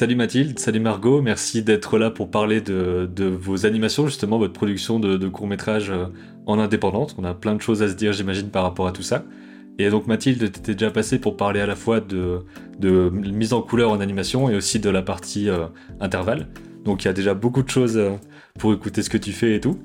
[0.00, 3.06] Salut Mathilde, salut Margot, merci d'être là pour parler de,
[3.38, 6.06] vos animations, justement, votre production de, courts-métrages euh,
[6.46, 7.14] en indépendante.
[7.18, 9.24] On a plein de choses à se dire, j'imagine, par rapport à tout ça.
[9.78, 12.40] Et donc Mathilde, t'étais déjà passée pour parler à la fois de,
[13.10, 15.66] mise en couleur en animation et aussi de la partie euh,
[16.00, 16.48] intervalle.
[16.82, 18.12] Donc il y a déjà beaucoup de choses euh,
[18.58, 19.80] pour écouter ce que tu fais et tout.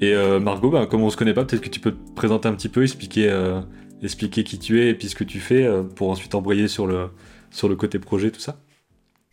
[0.00, 2.54] Et Margot, bah, comme on se connaît pas, peut-être que tu peux te présenter un
[2.54, 3.30] petit peu, expliquer,
[4.02, 7.08] expliquer qui tu es et puis ce que tu fais pour ensuite embrayer sur le,
[7.50, 8.56] sur le côté projet, tout ça.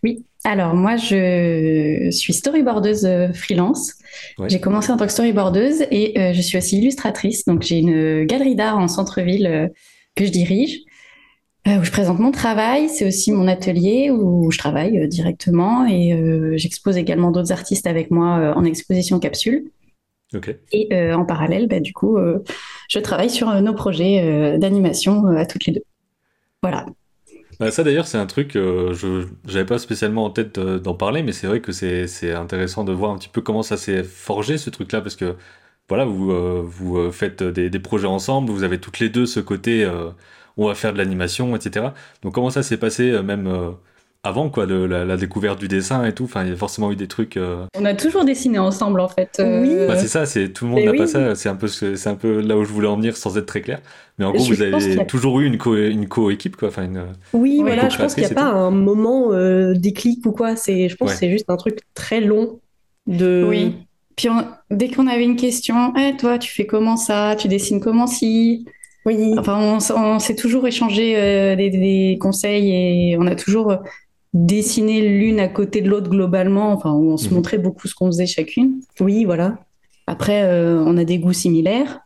[0.06, 3.96] Oui, alors moi je suis storyboardeuse freelance.
[4.48, 7.44] J'ai commencé en tant que storyboardeuse et je suis aussi illustratrice.
[7.46, 9.72] Donc j'ai une galerie d'art en centre-ville
[10.16, 10.80] que je dirige,
[11.68, 12.90] euh, où je présente mon travail.
[12.90, 17.88] C'est aussi mon atelier où je travaille euh, directement et euh, j'expose également d'autres artistes
[17.88, 19.72] avec moi en exposition capsule.
[20.74, 22.18] Et en parallèle, bah, du coup,
[22.90, 25.84] je travaille sur nos projets d'animation à toutes les deux.
[26.62, 26.86] Voilà.
[27.60, 31.32] Bah, ça d'ailleurs c'est un truc, je n'avais pas spécialement en tête d'en parler, mais
[31.32, 34.70] c'est vrai que c'est intéressant de voir un petit peu comment ça s'est forgé ce
[34.70, 35.36] truc-là, parce que
[35.90, 39.26] voilà, vous, euh, vous euh, faites des, des, projets ensemble, vous avez toutes les deux
[39.26, 40.10] ce côté, euh,
[40.58, 41.88] on va faire de l'animation, etc.
[42.24, 43.76] Donc comment ça s'est passé même
[44.26, 47.08] avant quoi, la, découverte du dessin et tout Enfin, il y a forcément eu des
[47.08, 47.40] trucs.
[47.78, 49.40] On a toujours dessiné ensemble en fait.
[49.40, 49.88] Oui.
[49.88, 51.36] Bah, c'est ça, c'est tout le monde n'a pas ça.
[51.36, 53.62] C'est un peu, c'est un peu là où je voulais en venir sans être très
[53.62, 53.80] clair.
[54.18, 56.70] Mais en gros, vous avez toujours eu une co, une co-équipe quoi.
[56.70, 57.90] Enfin, une, oui, voilà.
[57.90, 59.32] Je pense qu'il n'y a pas un moment
[59.74, 60.56] déclic ou quoi.
[60.56, 62.60] C'est, je pense, que c'est juste un truc très long
[63.08, 63.46] de.
[63.48, 63.76] Oui
[64.16, 64.30] puis
[64.72, 67.36] dès qu'on avait une question, hey, toi, tu fais comment ça?
[67.38, 68.66] Tu dessines comment si
[69.06, 69.34] Oui.
[69.38, 72.72] Enfin, on, s'est toujours échangé euh, des, conseils
[73.12, 73.78] et on a toujours
[74.36, 76.72] dessiné l'une à côté de l'autre globalement.
[76.74, 77.36] Enfin, on se mhm.
[77.36, 78.82] montrait beaucoup ce qu'on faisait chacune.
[79.00, 79.58] Oui, voilà.
[80.06, 82.02] Après, euh, on a des goûts similaires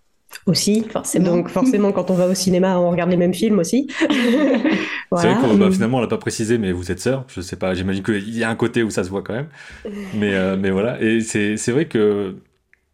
[0.46, 1.36] aussi, forcément.
[1.36, 3.88] Donc forcément, quand on va au cinéma, on regarde les mêmes films aussi.
[4.00, 7.26] C'est vrai qu'on bah, finalement on l'a pas précisé, mais vous êtes sœurs.
[7.28, 9.48] Je sais pas, j'imagine qu'il y a un côté où ça se voit quand même.
[10.14, 12.36] Mais euh, mais voilà, et c'est vrai que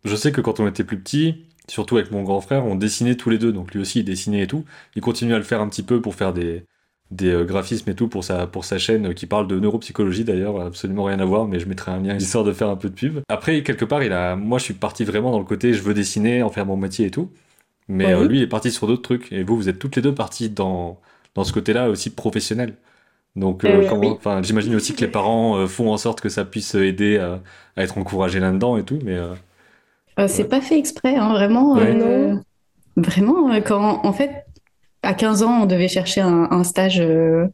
[0.06, 3.16] je sais que quand on était plus petit, surtout avec mon grand frère, on dessinait
[3.16, 3.51] tous les deux.
[3.51, 4.63] Donc lui aussi il dessinait et tout.
[4.95, 6.63] Il continue à le faire un petit peu pour faire des
[7.12, 10.60] des euh, graphismes et tout pour sa, pour sa chaîne qui parle de neuropsychologie d'ailleurs,
[10.60, 12.96] absolument rien à voir, mais je mettrai un lien histoire de faire un peu de
[12.96, 13.20] pub.
[13.30, 15.94] Après, quelque part, il a, moi je suis parti vraiment dans le côté je veux
[15.94, 17.32] dessiner, en faire mon métier et tout.
[17.88, 19.32] Mais euh, lui, il est parti sur d'autres trucs.
[19.32, 21.00] Et vous, vous êtes toutes les deux parties dans,
[21.36, 22.74] dans ce côté-là aussi professionnel.
[23.36, 27.42] Donc, euh, j'imagine aussi que les parents font en sorte que ça puisse aider à,
[27.78, 29.20] être encouragé là-dedans et tout, mais.
[30.28, 31.76] c'est pas fait exprès, hein, vraiment.
[31.76, 32.42] non.
[32.98, 34.46] Vraiment, quand en fait,
[35.06, 37.48] à 15 ans, on devait chercher un, stage euh,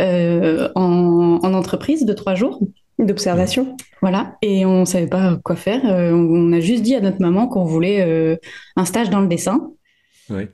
[0.00, 2.60] euh, en, entreprise de trois jours
[2.98, 3.76] d'observation.
[4.00, 5.80] Voilà, et on ne savait pas quoi faire.
[5.84, 8.38] Euh, on a juste dit à notre maman qu'on voulait
[8.76, 9.70] un stage dans le dessin.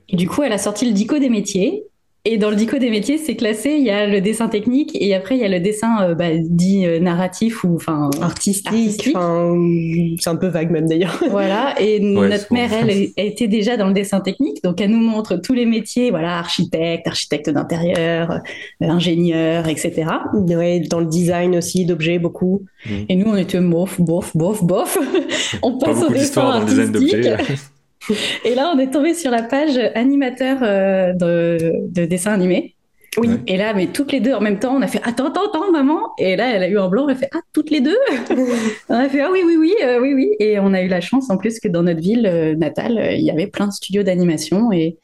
[0.09, 1.83] Et du coup, elle a sorti le dico des métiers
[2.25, 3.71] et dans le dico des métiers, c'est classé.
[3.71, 6.29] Il y a le dessin technique et après il y a le dessin euh, bah,
[6.37, 9.09] dit euh, narratif ou enfin artistique.
[9.09, 11.21] c'est un peu vague même d'ailleurs.
[11.29, 11.75] Voilà.
[11.81, 15.53] Et notre mère, elle, était déjà dans le dessin technique, donc elle nous montre tous
[15.53, 16.11] les métiers.
[16.11, 20.05] Voilà, architecte, architecte d'intérieur, euh, ingénieur, etc.
[20.33, 22.61] Ouais, dans le design aussi d'objets beaucoup.
[22.85, 22.91] Mm.
[23.09, 24.97] Et nous, on était bof, bof, bof, bof.
[25.61, 27.27] on passe au dessin artistique.
[28.45, 32.75] Et là, on est tombé sur la page animateur euh, de, dessin animé.
[33.17, 33.29] Oui.
[33.45, 35.71] Et là, mais toutes les deux en même temps, on a fait attends, attends, attends,
[35.71, 35.99] maman.
[36.17, 37.97] Et là, elle a eu un blanc, elle a fait ah toutes les deux?
[38.89, 40.31] on a fait ah oui, oui, oui, euh, oui, oui.
[40.39, 43.23] Et on a eu la chance en plus que dans notre ville euh, natale, il
[43.23, 44.97] y avait plein de studios d'animation et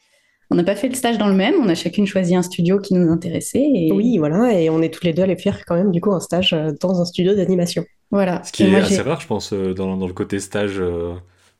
[0.50, 1.54] on n'a pas fait le stage dans le même.
[1.62, 3.62] On a chacune choisi un studio qui nous intéressait.
[3.62, 3.92] Et...
[3.92, 4.60] Oui, voilà.
[4.60, 7.00] Et on est toutes les deux allées faire quand même du coup un stage dans
[7.00, 7.84] un studio d'animation.
[8.10, 8.42] Voilà.
[8.42, 10.82] Ce qui est assez rare, je pense, dans, dans, le côté stage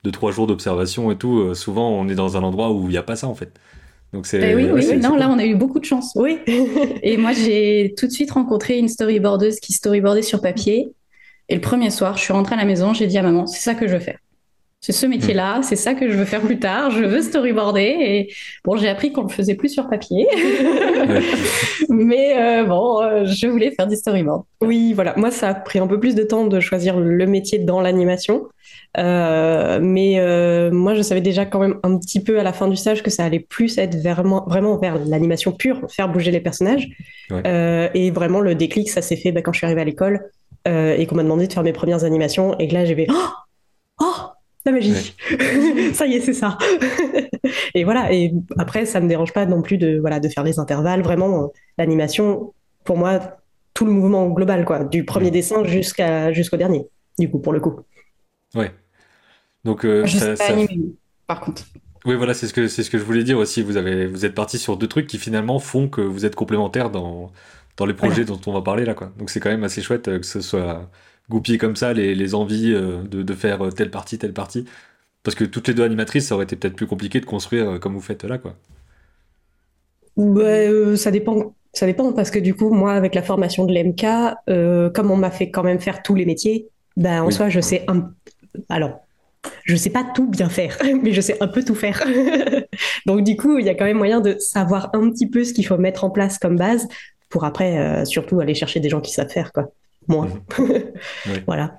[0.03, 2.91] de trois jours d'observation et tout, euh, souvent on est dans un endroit où il
[2.91, 3.53] n'y a pas ça en fait.
[4.12, 4.41] Donc c'est.
[4.41, 6.12] Eh oui, oui, non, là on a eu beaucoup de chance.
[6.16, 6.38] Oui.
[7.03, 10.93] et moi j'ai tout de suite rencontré une storyboardeuse qui storyboardait sur papier.
[11.49, 13.60] Et le premier soir, je suis rentrée à la maison, j'ai dit à maman, c'est
[13.60, 14.19] ça que je veux faire.
[14.83, 15.62] C'est ce métier-là, hmm.
[15.62, 16.91] c'est ça que je veux faire plus tard.
[16.91, 17.97] Je veux storyboarder.
[18.00, 18.33] Et
[18.65, 20.27] bon, j'ai appris qu'on le faisait plus sur papier,
[21.91, 24.44] mais euh, bon, euh, je voulais faire du storyboard.
[24.62, 25.15] Oui, voilà.
[25.19, 28.48] Moi, ça a pris un peu plus de temps de choisir le métier dans l'animation.
[28.98, 32.69] Euh, mais euh, moi, je savais déjà quand même un petit peu à la fin
[32.69, 36.41] du stage que ça allait plus être vraiment, vraiment vers l'animation pure, faire bouger les
[36.41, 36.89] personnages.
[37.33, 40.31] Euh, et vraiment, le déclic, ça s'est fait bah, quand je suis arrivée à l'école
[40.66, 42.59] et qu'on m'a demandé de faire mes premières animations.
[42.59, 43.28] Et que là, j'ai fait oh,
[44.01, 44.15] oh!
[44.66, 44.92] La magie.
[45.95, 46.59] Ça y est, c'est ça.
[47.75, 50.59] Et voilà, et après, ça me dérange pas non plus de, voilà, de faire des
[50.59, 51.01] intervalles.
[51.01, 52.53] Vraiment, l'animation,
[52.84, 53.39] pour moi,
[53.72, 56.87] tout le mouvement global, quoi, du premier dessin jusqu'à jusqu'au dernier,
[57.19, 57.81] du coup, pour le coup.
[58.55, 58.73] Ouais.
[59.65, 60.67] Donc, euh, je ça, sais pas
[61.27, 61.65] par contre.
[62.05, 63.63] Oui, voilà, c'est ce que c'est ce que je voulais dire aussi.
[63.63, 66.91] Vous avez vous êtes parti sur deux trucs qui finalement font que vous êtes complémentaires
[66.91, 67.31] dans
[67.77, 69.13] dans les projets dont on va parler là, quoi.
[69.19, 70.91] Donc c'est quand même assez chouette que ce soit
[71.29, 74.65] goupillé comme ça, les, les envies de, de, faire telle partie, telle partie.
[75.23, 77.95] Parce que toutes les deux animatrices, ça aurait été peut-être plus compliqué de construire comme
[77.95, 78.57] vous faites là, quoi.
[80.17, 84.05] Bah, ça dépend ça dépend parce que du coup, moi, avec la formation de l'MK,
[84.49, 87.61] euh, comme on m'a fait quand même faire tous les métiers, ben en soi, je
[87.61, 88.11] sais un.
[88.69, 89.01] Alors,
[89.65, 92.03] je sais pas tout bien faire, mais je sais un peu tout faire.
[93.07, 95.53] Donc du coup, il y a quand même moyen de savoir un petit peu ce
[95.53, 96.87] qu'il faut mettre en place comme base
[97.29, 99.71] pour après, euh, surtout aller chercher des gens qui savent faire, quoi.
[100.09, 100.27] Moi.
[100.59, 100.83] Mhm.
[101.47, 101.79] Voilà.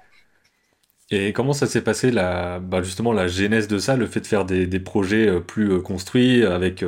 [1.13, 4.27] Et comment ça s'est passé, la, bah justement, la genèse de ça, le fait de
[4.27, 6.83] faire des, des projets euh, plus construits avec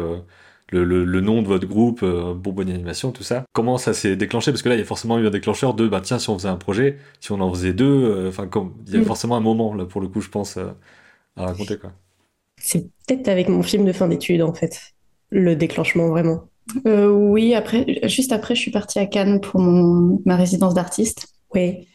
[0.81, 3.45] le, nom de votre groupe, euh, Bourbon Animation, tout ça.
[3.53, 4.51] Comment ça s'est déclenché?
[4.51, 6.37] Parce que là, il y a forcément eu un déclencheur de, bah tiens, si on
[6.37, 9.05] faisait un projet, si on en faisait deux, euh, enfin, comme il y a mm.
[9.05, 10.67] forcément un moment, là, pour le coup, je pense, euh,
[11.35, 11.91] à raconter, quoi.
[12.57, 14.79] C'est peut-être avec mon film de fin d'études, en fait,
[15.29, 16.49] le déclenchement, vraiment.
[16.85, 21.27] oui, après, juste après, je suis partie à Cannes pour mon, ma résidence d'artiste.
[21.53, 21.87] Oui.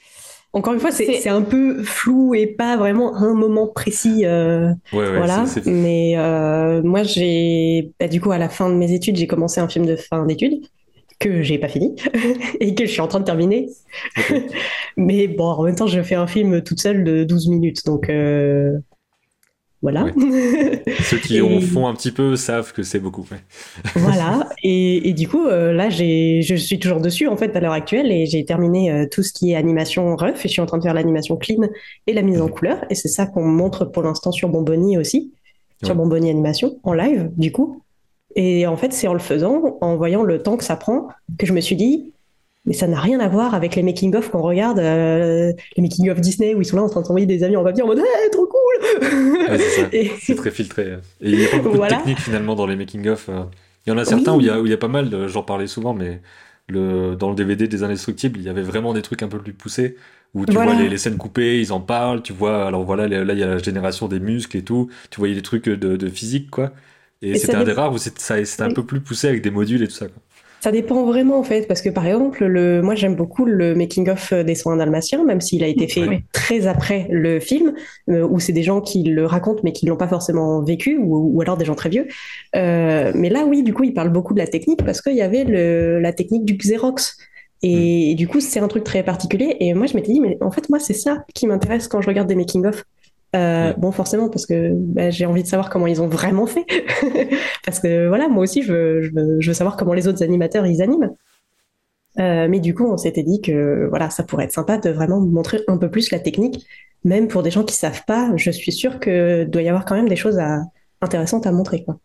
[0.54, 4.24] Encore une fois, c'est un peu flou et pas vraiment un moment précis.
[4.24, 5.44] Euh, voilà.
[5.66, 9.60] Mais euh, moi, j'ai, bah, du coup, à la fin de mes études, j'ai commencé
[9.60, 10.64] un film de fin d'études
[11.18, 11.96] que j'ai pas fini
[12.60, 13.68] et que je suis en train de terminer.
[14.96, 17.84] Mais bon, en même temps, je fais un film toute seule de 12 minutes.
[17.84, 18.78] Donc, euh,
[19.80, 20.06] voilà.
[21.04, 23.26] Ceux qui en font un petit peu savent que c'est beaucoup.
[23.94, 24.48] voilà.
[24.64, 28.26] Et, du coup, euh, là, je suis toujours dessus en fait à l'heure actuelle et
[28.26, 30.82] j'ai terminé euh, tout ce qui est animation rough et je suis en train de
[30.82, 31.69] faire l'animation clean
[32.06, 32.52] et la mise en mhm.
[32.52, 32.84] couleur.
[32.90, 35.32] Et c'est ça qu'on montre pour l'instant sur Bonboni aussi,
[35.84, 37.82] sur Bonboni Animation en live du coup.
[38.34, 41.08] Et en fait, c'est en le faisant, en voyant le temps que ça prend,
[41.38, 42.12] que je me suis dit,
[42.68, 46.54] mais ça n'a rien à voir avec les making-of qu'on regarde, euh, les making-of Disney
[46.54, 48.30] où ils sont là en train de s'envoyer des amis en papier en mode hey,
[48.30, 48.98] trop cool
[50.20, 50.98] C'est très filtré.
[51.22, 53.30] Et il y a pas beaucoup de techniques finalement dans les making-of.
[53.30, 53.44] Euh.
[53.86, 55.28] Il y en a certains où, il y a, où il y a pas mal,
[55.28, 56.20] j'en parlais souvent, mais
[56.68, 59.54] le, dans le DVD des Indestructibles, il y avait vraiment des trucs un peu plus
[59.54, 59.96] poussés
[60.34, 63.38] où tu vois les, scènes coupées, ils en parlent, tu vois, alors voilà, là il
[63.38, 66.50] y a la génération des muscles et tout, tu voyais des trucs de, de physique
[66.50, 66.72] quoi.
[67.22, 69.88] Et, c'était un des rares où c'était un peu plus poussé avec des modules et
[69.88, 70.06] tout ça.
[70.06, 70.22] Quoi.
[70.60, 74.08] Ça dépend vraiment en fait, parce que par exemple, le, moi j'aime beaucoup le making
[74.10, 77.75] of des soins dalmatiens, même s'il a été fait très après le film,
[78.08, 81.40] euh, où c'est des gens qui le racontent mais qui l'ont pas forcément vécu, ou,
[81.40, 82.08] alors des gens très vieux.
[82.56, 85.22] Euh, mais là, oui, du coup, il parle beaucoup de la technique parce qu'il y
[85.22, 87.16] avait le, la technique du Xerox.
[87.62, 89.56] Et, et du coup, c'est un truc très particulier.
[89.61, 92.06] Et moi, je m'étais dit, mais en fait, moi, c'est ça qui m'intéresse quand je
[92.08, 92.84] regarde des making of.
[93.36, 96.64] Euh, bon, forcément, parce que bah, j'ai envie de savoir comment ils ont vraiment fait.
[97.64, 100.82] parce que voilà, moi aussi, je veux, je veux, savoir comment les autres animateurs ils
[100.82, 101.10] animent.
[102.19, 105.20] Euh, mais du coup, on s'était dit que voilà, ça pourrait être sympa de vraiment
[105.20, 106.66] montrer un peu plus la technique,
[107.04, 108.32] même pour des gens qui savent pas.
[108.36, 110.62] Je suis sûre que doit y avoir quand même des choses à,
[111.02, 111.84] intéressantes à montrer.
[111.84, 111.98] Quoi.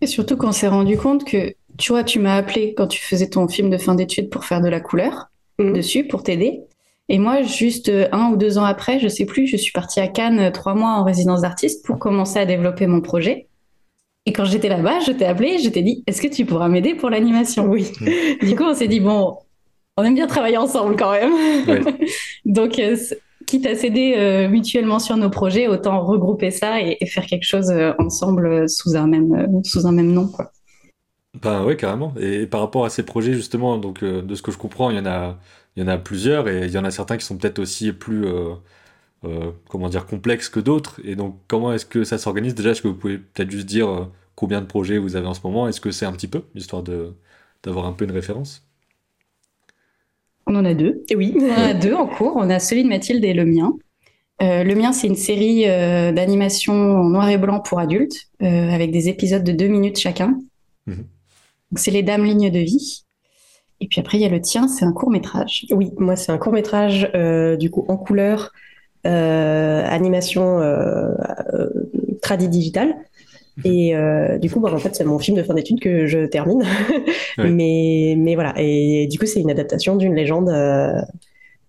[0.00, 3.28] Et surtout qu'on s'est rendu compte que, tu vois, tu m'as appelé quand tu faisais
[3.28, 5.72] ton film de fin d'études pour faire de la couleur mmh.
[5.72, 6.64] dessus, pour t'aider.
[7.08, 10.00] Et moi, juste euh, un ou deux ans après, je sais plus, je suis partie
[10.00, 13.46] à Cannes euh, trois mois en résidence d'artiste pour commencer à développer mon projet.
[14.26, 16.94] Et quand j'étais là-bas, je t'ai appelé, je t'ai dit, est-ce que tu pourras m'aider
[16.94, 17.66] pour l'animation?
[17.66, 17.92] Oui.
[18.42, 19.38] du coup, on s'est dit, bon,
[19.96, 21.32] on aime bien travailler ensemble quand même.
[22.44, 22.96] Donc, euh,
[23.46, 28.68] quitte à s'aider mutuellement sur nos projets, autant regrouper ça et, faire quelque chose ensemble
[28.68, 30.50] sous un même, sous un même nom, quoi.
[31.40, 32.12] Ben ouais, carrément.
[32.18, 34.98] Et par rapport à ces projets, justement, donc de ce que je comprends, il y
[34.98, 35.36] en a
[35.76, 37.92] il y en a plusieurs et il y en a certains qui sont peut-être aussi
[37.92, 38.54] plus euh,
[39.24, 41.00] euh, comment dire complexes que d'autres.
[41.04, 42.54] Et donc comment est-ce que ça s'organise?
[42.54, 44.04] Déjà, est-ce que vous pouvez peut-être juste dire euh,
[44.34, 45.68] combien de projets vous avez en ce moment?
[45.68, 47.12] Est-ce que c'est un petit peu, histoire de
[47.62, 48.66] d'avoir un peu une référence?
[50.46, 51.04] On en a deux.
[51.10, 52.34] Et oui, on en a deux en cours.
[52.36, 53.72] On a celui de Mathilde et le mien.
[54.40, 59.42] le mien, c'est une série d'animation en noir et blanc pour adultes, avec des épisodes
[59.42, 60.38] de deux minutes chacun.
[60.86, 61.04] Mhm.
[61.74, 63.05] C'est les Dames Lignes de vie.
[63.80, 65.66] Et puis après, il y a le tien, c'est un court métrage.
[65.70, 68.52] Oui, moi, c'est un court métrage, euh, du coup, en couleur,
[69.06, 71.10] euh, animation euh,
[71.54, 71.68] euh
[72.22, 72.96] tradi digital.
[73.64, 73.94] Et
[74.40, 76.62] du coup, bah, en fait, c'est mon film de fin d'études que je termine.
[77.38, 78.54] mais, mais voilà.
[78.58, 80.50] Et du coup, c'est une adaptation d'une légende,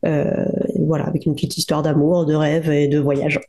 [0.04, 3.40] voilà, avec une petite histoire d'amour, de rêve et de voyage.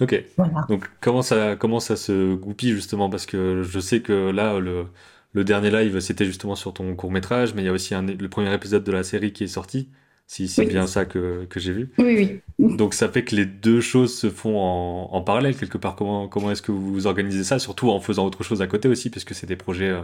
[0.00, 0.24] Ok.
[0.68, 3.08] Donc, comment ça, comment ça se goupille justement?
[3.08, 4.86] Parce que je sais que là, le
[5.34, 8.28] le dernier live, c'était justement sur ton court métrage, mais il y a aussi le
[8.28, 9.88] premier épisode de la série qui est sorti,
[10.28, 11.92] si c'est bien ça que, j'ai vu.
[11.98, 12.76] Oui, oui.
[12.76, 15.96] Donc ça fait que les deux choses se font en, parallèle quelque part.
[15.96, 19.10] Comment, comment est-ce que vous organisez ça, surtout en faisant autre chose à côté aussi,
[19.10, 20.02] puisque c'est des projets euh,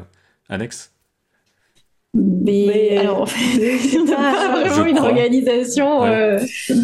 [0.48, 0.92] annexes?
[2.12, 6.04] Mais, alors, en fait, on n'a pas vraiment une organisation.
[6.04, 6.40] Euh,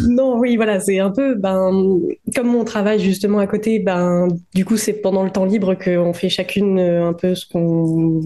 [0.07, 1.99] non, oui, voilà, c'est un peu, ben,
[2.33, 6.13] comme on travaille justement à côté, ben, du coup, c'est pendant le temps libre qu'on
[6.13, 8.21] fait chacune euh, un peu ce qu'on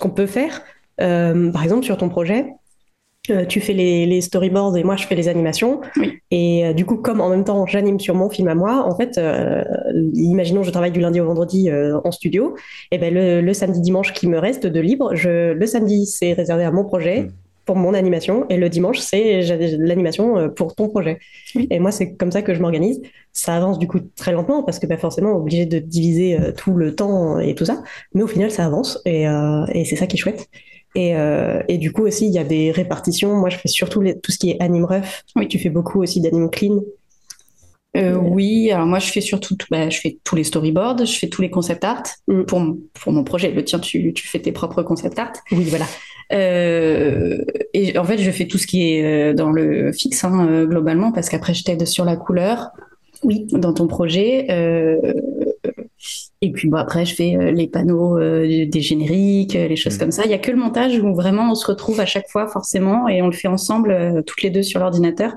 [0.00, 0.62] qu'on peut faire.
[0.98, 2.46] par exemple, sur ton projet,
[3.48, 5.80] tu fais les, storyboards et moi je fais les animations.
[6.30, 9.20] Et du coup, comme en même temps j'anime sur mon film à moi, en fait,
[10.14, 12.56] imaginons je travaille du lundi au vendredi en studio,
[12.90, 16.64] et ben le, samedi dimanche qui me reste de libre, je, le samedi c'est réservé
[16.64, 17.22] à mon projet.
[17.22, 17.30] Mm
[17.70, 19.42] pour mon animation et le dimanche, c'est
[19.78, 21.20] l'animation euh, pour ton projet.
[21.54, 23.00] Et moi, c'est comme ça que je m'organise.
[23.32, 26.72] Ça avance du coup très lentement parce que bah, forcément, obligé de diviser euh, tout
[26.72, 27.80] le temps et tout ça.
[28.12, 30.48] Mais au final, ça avance et, euh, et c'est ça qui est chouette.
[30.96, 31.14] Et,
[31.68, 33.36] et, du coup aussi, il y a des répartitions.
[33.36, 35.22] Moi, je fais surtout tout ce qui est anime ref.
[35.36, 36.80] Oui, tu fais beaucoup aussi d'anime clean.
[37.96, 41.28] Euh, oui, alors moi je fais surtout, bah, je fais tous les storyboards, je fais
[41.28, 42.44] tous les concept art mm.
[42.44, 42.62] pour,
[42.94, 43.50] pour mon projet.
[43.50, 45.32] Le tien, tu, tu fais tes propres concept art.
[45.50, 45.86] Oui, voilà.
[46.32, 47.38] Euh,
[47.74, 50.66] et en fait, je fais tout ce qui est euh, dans le fixe hein, euh,
[50.66, 52.70] globalement, parce qu'après, je t'aide sur la couleur.
[53.22, 53.46] Oui.
[53.52, 54.46] Dans ton projet.
[56.40, 59.98] et puis bon, après, je fais les panneaux des génériques, les choses mmh.
[59.98, 60.22] comme ça.
[60.24, 63.08] Il y a que le montage où vraiment on se retrouve à chaque fois forcément
[63.08, 65.34] et on le fait ensemble, toutes les deux sur l'ordinateur.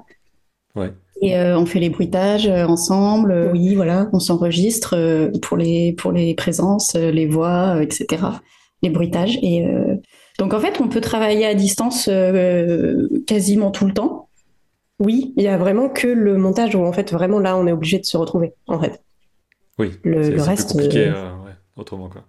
[0.75, 0.93] Ouais.
[1.21, 3.49] Et on fait les bruitages ensemble.
[3.51, 4.07] Oui, voilà.
[4.13, 8.23] On s'enregistre pour les pour les présences, les voix, etc.
[8.81, 9.65] Les bruitages et
[10.39, 14.29] donc en fait, on peut travailler à distance euh, quasiment tout le temps.
[14.99, 17.71] Oui, il y a vraiment que le montage où en fait vraiment là on est
[17.71, 19.01] obligé de se retrouver en fait.
[19.77, 19.91] Oui.
[20.03, 20.69] Le, reste.
[20.69, 22.23] Plus compliqué euh, euh, autrement quoi.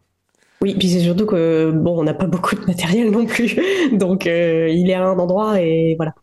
[0.60, 3.56] Oui, puis c'est surtout que bon, on n'a pas beaucoup de matériel non plus,
[3.92, 6.14] donc il est à un endroit et voilà.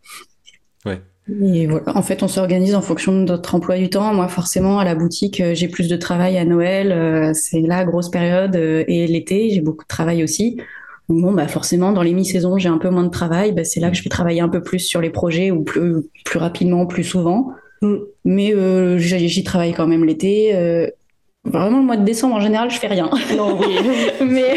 [0.86, 1.00] Ouais.
[1.42, 1.96] Et voilà.
[1.96, 4.14] En fait, on s'organise en fonction de notre emploi du temps.
[4.14, 7.36] Moi, forcément, à la boutique, j'ai plus de travail à Noël.
[7.36, 8.56] c'est la grosse période.
[8.56, 10.58] et l'été, j'ai beaucoup de travail aussi
[11.14, 13.52] bon, bah forcément, dans les mi-saisons, j'ai un peu moins de travail.
[13.52, 15.96] Bah, c'est là que je vais travailler un peu plus sur les projets ou plus,
[16.26, 17.52] plus rapidement, plus souvent.
[17.82, 17.96] Mm.
[18.26, 20.56] Mais euh, j'y travaille quand même l'été.
[20.56, 20.88] Euh,
[21.44, 23.10] vraiment, le mois de décembre, en général, je fais rien.
[23.38, 23.76] Non, oui.
[24.26, 24.56] mais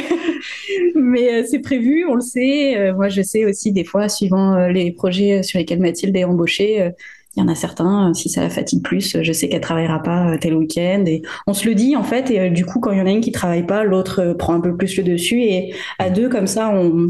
[0.95, 2.93] mais euh, c'est prévu, on le sait.
[2.93, 6.91] moi, je sais aussi, des fois, suivant les projets sur lesquels Mathilde est embauchée,
[7.37, 10.03] il y en a certains, euh, si ça la fatigue plus, je sais qu'elle travaillera
[10.03, 11.05] pas euh, tel week-end.
[11.07, 12.31] Et on se le dit en fait.
[12.31, 14.55] Et euh, du coup, quand il y en a une qui travaille pas, l'autre prend
[14.55, 15.43] un peu plus le dessus.
[15.43, 17.09] Et à deux comme ça, on,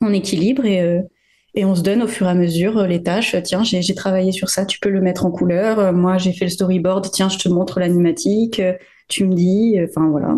[0.00, 1.02] on équilibre et
[1.54, 3.34] et on se donne au fur et à mesure les tâches.
[3.42, 5.92] Tiens, j'ai travaillé sur ça, tu peux le mettre en couleur.
[5.92, 7.10] Moi, j'ai fait le storyboard.
[7.10, 8.62] Tiens, je te montre l'animatique.
[9.08, 9.76] Tu me dis.
[9.82, 10.36] Enfin voilà.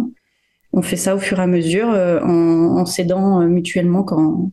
[0.73, 4.51] On fait ça au fur et à mesure en, en s'aidant mutuellement quand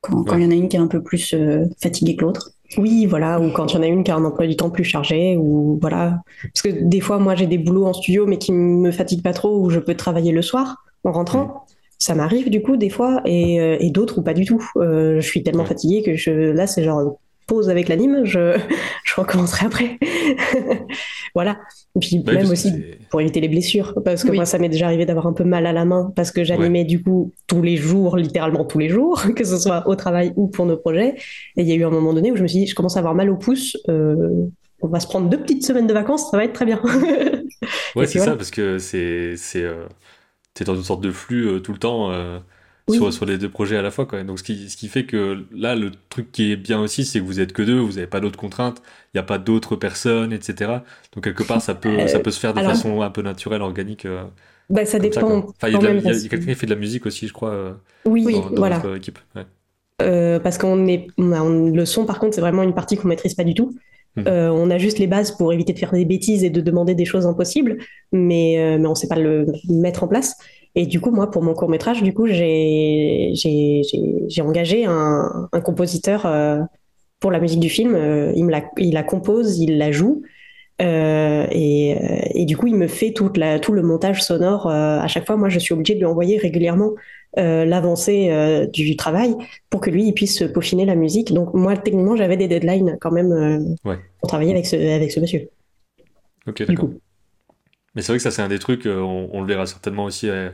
[0.00, 1.34] quand, quand il y en a une qui est un peu plus
[1.78, 2.52] fatiguée que l'autre.
[2.76, 4.70] Oui, voilà, ou quand il y en a une qui a un emploi du temps
[4.70, 6.22] plus chargé, ou voilà.
[6.42, 9.32] Parce que des fois, moi, j'ai des boulots en studio, mais qui me fatiguent pas
[9.32, 11.66] trop, où je peux travailler le soir en rentrant.
[11.98, 14.64] Ça m'arrive du coup des fois, et, euh, et d'autres ou pas du tout.
[14.76, 17.18] Euh, je suis tellement fatiguée que je, là, c'est genre
[17.50, 18.56] pause avec l'anime, je,
[19.04, 19.98] je recommencerai après.
[21.34, 21.58] voilà.
[21.96, 22.72] Et puis même aussi
[23.10, 25.66] pour éviter les blessures, parce que moi ça m'est déjà arrivé d'avoir un peu mal
[25.66, 29.20] à la main parce que j'animais du coup tous les jours, littéralement tous les jours,
[29.36, 31.16] que ce soit au travail ou pour nos projets.
[31.56, 32.96] Et il y a eu un moment donné où je me suis dit, je commence
[32.96, 33.76] à avoir mal au pouce.
[33.88, 34.46] Euh,
[34.82, 36.80] on va se prendre deux petites semaines de vacances, ça va être très bien.
[37.96, 39.86] ouais, c'est ça, parce que c'est, c'est, euh,
[40.54, 42.10] t'es dans une sorte de flux euh, tout le temps
[42.92, 44.06] sur, les deux projets à la fois.
[44.06, 44.22] Quoi.
[44.22, 47.20] Donc, ce qui, ce qui fait que là, le truc qui est bien aussi, c'est
[47.20, 48.82] que vous êtes que deux, vous n'avez pas d'autres contraintes,
[49.12, 50.72] il n'y a pas d'autres personnes, etc.
[51.14, 54.06] Donc, quelque part, ça peut, ça peut se faire de façon un peu naturelle, organique.
[54.06, 54.24] Euh,
[54.68, 55.46] bah, ça dépend.
[55.64, 57.50] il y a, quelqu'un qui fait de la musique aussi, je crois.
[57.50, 57.72] Euh,
[58.04, 58.82] oui, dans, voilà.
[58.96, 59.18] Équipe.
[60.02, 63.44] Euh, parce qu'on est, le son, par contre, c'est vraiment une partie qu'on maîtrise pas
[63.44, 63.74] du tout.
[64.16, 64.26] Mmh.
[64.26, 67.04] on a juste les bases pour éviter de faire des bêtises et de demander des
[67.04, 67.78] choses impossibles,
[68.10, 70.36] mais, mais on ne sait pas le mettre en place.
[70.74, 75.60] Et du coup, moi, pour mon court métrage, du coup, j'ai j'ai engagé un, un
[75.60, 76.60] compositeur euh,
[77.20, 77.94] pour la musique du film.
[77.94, 80.22] Euh, il, me la, il la compose, il la joue.
[80.80, 84.66] Euh, et, euh, et, du coup, il me fait toute la, tout le montage sonore.
[84.66, 86.92] à chaque fois, moi, je suis obligée de lui envoyer régulièrement
[87.36, 89.36] l'avancée du travail
[89.68, 91.32] pour que lui, il puisse peaufiner la musique.
[91.32, 95.48] Donc, moi, techniquement, j'avais des deadlines quand même pour travailler avec ce, avec ce monsieur.
[96.48, 96.90] Ok, d'accord.
[97.94, 100.28] Mais c'est vrai que ça, c'est un des trucs, euh, on, le verra certainement aussi
[100.28, 100.50] euh,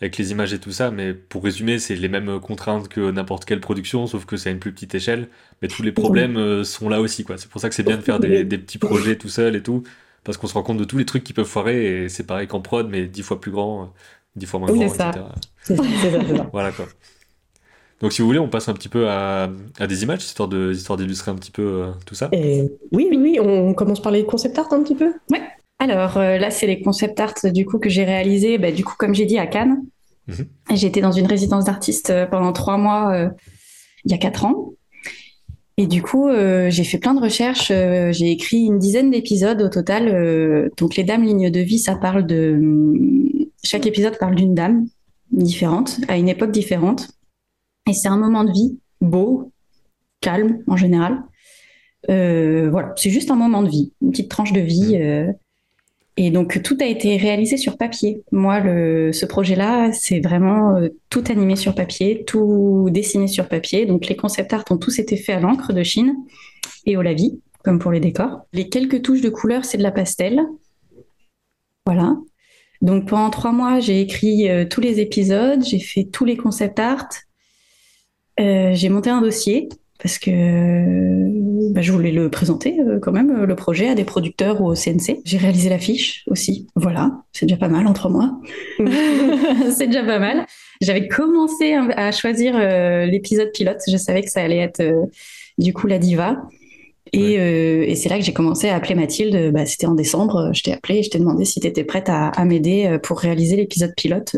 [0.00, 3.46] avec les images et tout ça, mais pour résumer, c'est les mêmes contraintes que n'importe
[3.46, 5.28] quelle production, sauf que c'est à une plus petite échelle,
[5.62, 7.38] mais tous les problèmes euh, sont là aussi, quoi.
[7.38, 9.82] C'est pour ça que c'est bien de faire des, petits projets tout seul et tout,
[10.24, 12.46] parce qu'on se rend compte de tous les trucs qui peuvent foirer, et c'est pareil
[12.46, 13.94] qu'en prod, mais dix fois plus grand,
[14.36, 15.10] dix fois moins grand, etc.
[15.62, 15.82] C'est ça,
[16.36, 16.50] ça.
[16.52, 16.86] voilà, quoi.
[18.00, 19.48] Donc, si vous voulez, on passe un petit peu à,
[19.78, 22.28] à des images, histoire d'illustrer un petit peu tout ça.
[22.32, 25.14] oui, oui, oui, on commence par les concept art un petit peu?
[25.30, 25.40] Ouais.
[25.78, 28.58] Alors euh, là, c'est les concept art du coup que j'ai réalisé.
[28.58, 29.82] Bah, du coup, comme j'ai dit à Cannes,
[30.28, 30.46] mhm.
[30.74, 33.28] j'étais dans une résidence d'artiste euh, pendant trois mois euh,
[34.04, 34.72] il y a quatre ans.
[35.76, 36.28] Et du coup,
[36.68, 37.66] j'ai fait plein de recherches.
[37.66, 40.70] j'ai écrit une dizaine d'épisodes au total.
[40.76, 42.60] donc, les dames lignes de vie, ça parle de
[43.64, 44.86] chaque épisode parle d'une dame
[45.32, 47.08] différente à une époque différente.
[47.90, 49.52] Et c'est un moment de vie beau,
[50.20, 51.24] calme en général.
[52.10, 54.96] Euh, voilà, c'est juste un moment de vie, une petite tranche de vie.
[55.00, 55.32] Euh,
[56.16, 58.22] et donc tout a été réalisé sur papier.
[58.30, 63.84] Moi, le, ce projet-là, c'est vraiment euh, tout animé sur papier, tout dessiné sur papier.
[63.84, 66.14] Donc les concept art ont tous été faits à l'encre de Chine
[66.86, 68.46] et au lavis, comme pour les décors.
[68.52, 70.40] Les quelques touches de couleur, c'est de la pastel.
[71.84, 72.16] Voilà.
[72.80, 77.08] Donc pendant trois mois, j'ai écrit tous les épisodes, j'ai fait tous les concept art,
[78.38, 79.68] j'ai monté un dossier
[80.04, 84.04] parce que bah, je voulais le présenter euh, quand même, euh, le projet, à des
[84.04, 85.22] producteurs ou au CNC.
[85.24, 86.66] J'ai réalisé l'affiche aussi.
[86.76, 88.38] Voilà, c'est déjà pas mal en trois mois.
[89.74, 90.44] c'est déjà pas mal.
[90.82, 93.78] J'avais commencé à choisir euh, l'épisode pilote.
[93.90, 94.82] Je savais que ça allait être
[95.56, 96.36] du coup la diva.
[97.14, 99.52] Et, et c'est là que j'ai commencé à appeler Mathilde.
[99.54, 100.50] Bah, C'était en décembre.
[100.52, 103.20] Je t'ai appelé et je t'ai demandé si tu étais prête à, à m'aider pour
[103.20, 104.36] réaliser l'épisode pilote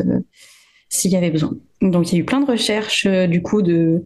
[0.87, 1.55] s'il y avait besoin.
[1.81, 4.05] Donc il y a eu plein de recherches du coup de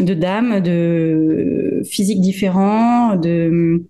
[0.00, 3.84] de dames, de physiques différents, de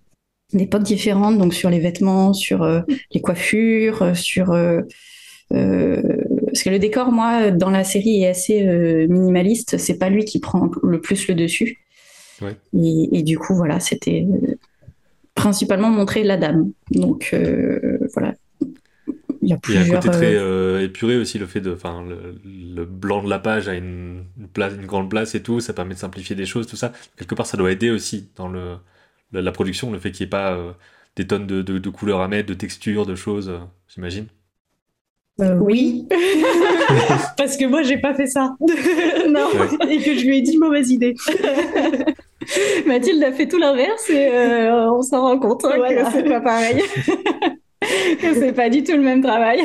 [0.53, 2.81] d'époques différentes, donc sur les vêtements, sur euh,
[3.11, 4.81] les coiffures, sur euh,
[5.53, 6.01] euh,
[6.47, 8.63] parce que le décor, moi, dans la série est assez
[9.07, 9.77] minimaliste.
[9.77, 11.79] C'est pas lui qui prend le plus le dessus.
[12.73, 14.25] Et, du coup, voilà, c'était
[15.35, 16.71] principalement montrer la dame.
[16.91, 17.35] Donc
[18.13, 18.33] voilà,
[19.45, 21.73] il y a un côté très euh, euh, épuré aussi, le fait de.
[21.73, 22.03] Enfin,
[22.43, 24.23] le, blanc de la page a une,
[24.53, 26.91] place, une grande place et tout, ça permet de simplifier des choses, tout ça.
[27.17, 28.77] Quelque part, ça doit aider aussi dans le,
[29.31, 30.71] la, production, le fait qu'il n'y ait pas euh,
[31.15, 33.51] des tonnes de, de, couleurs à mettre, de textures, de choses,
[33.87, 34.27] j'imagine.
[35.39, 36.07] oui,
[37.37, 38.55] parce que moi j'ai pas fait ça.
[39.29, 39.49] non,
[39.89, 41.15] et que je lui ai dit mauvaise idée.
[42.85, 46.81] Mathilde a fait tout l'inverse et on s'en rend compte hein, que c'est pas pareil.
[47.83, 49.59] C'est pas du tout le même travail.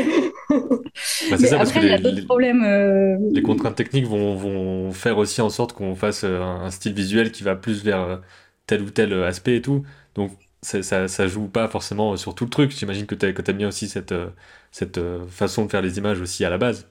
[1.31, 2.65] Bah, ça, parce que les, les, problèmes.
[2.65, 6.93] Euh, les contraintes techniques vont, vont, faire aussi en sorte qu'on fasse euh, un, style
[6.93, 8.17] visuel qui va plus vers euh,
[8.67, 9.85] tel ou tel aspect et tout.
[10.15, 12.73] Donc ça, ça joue pas forcément sur tout le truc.
[12.77, 14.15] J'imagine que tu as, bien aussi cette,
[14.73, 16.89] cette façon de faire les images aussi à la base.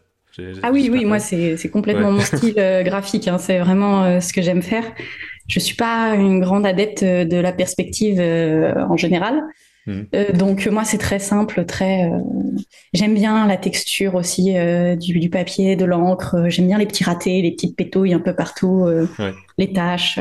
[0.63, 3.27] ah oui, oui, moi c'est complètement mon style graphique.
[3.27, 3.37] Hein.
[3.37, 4.85] C'est vraiment ce que j'aime faire.
[5.47, 9.43] Je suis pas une grande adepte de la perspective en général.
[9.89, 10.01] Mm.
[10.13, 12.05] Euh, donc moi c'est très simple, très.
[12.05, 12.19] Euh,
[12.93, 16.45] j'aime bien la texture aussi euh, du, papier, de l'encre.
[16.47, 18.87] J'aime bien les petits ratés, les petites pétouilles un peu partout,
[19.57, 20.19] les taches,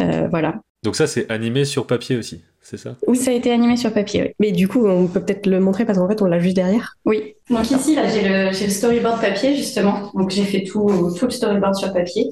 [0.00, 0.60] voilà.
[0.82, 2.96] Donc ça c'est animé sur papier aussi, c'est ça?
[3.06, 4.22] Oui, ça a été animé sur papier.
[4.22, 4.28] Oui.
[4.38, 6.96] Mais du coup on peut peut-être le montrer parce qu'en fait on l'a juste derrière.
[7.04, 7.34] Oui.
[7.50, 10.10] Donc ici là j'ai le, le storyboard papier justement.
[10.14, 12.30] Donc j'ai fait tout, tout le storyboard sur papier.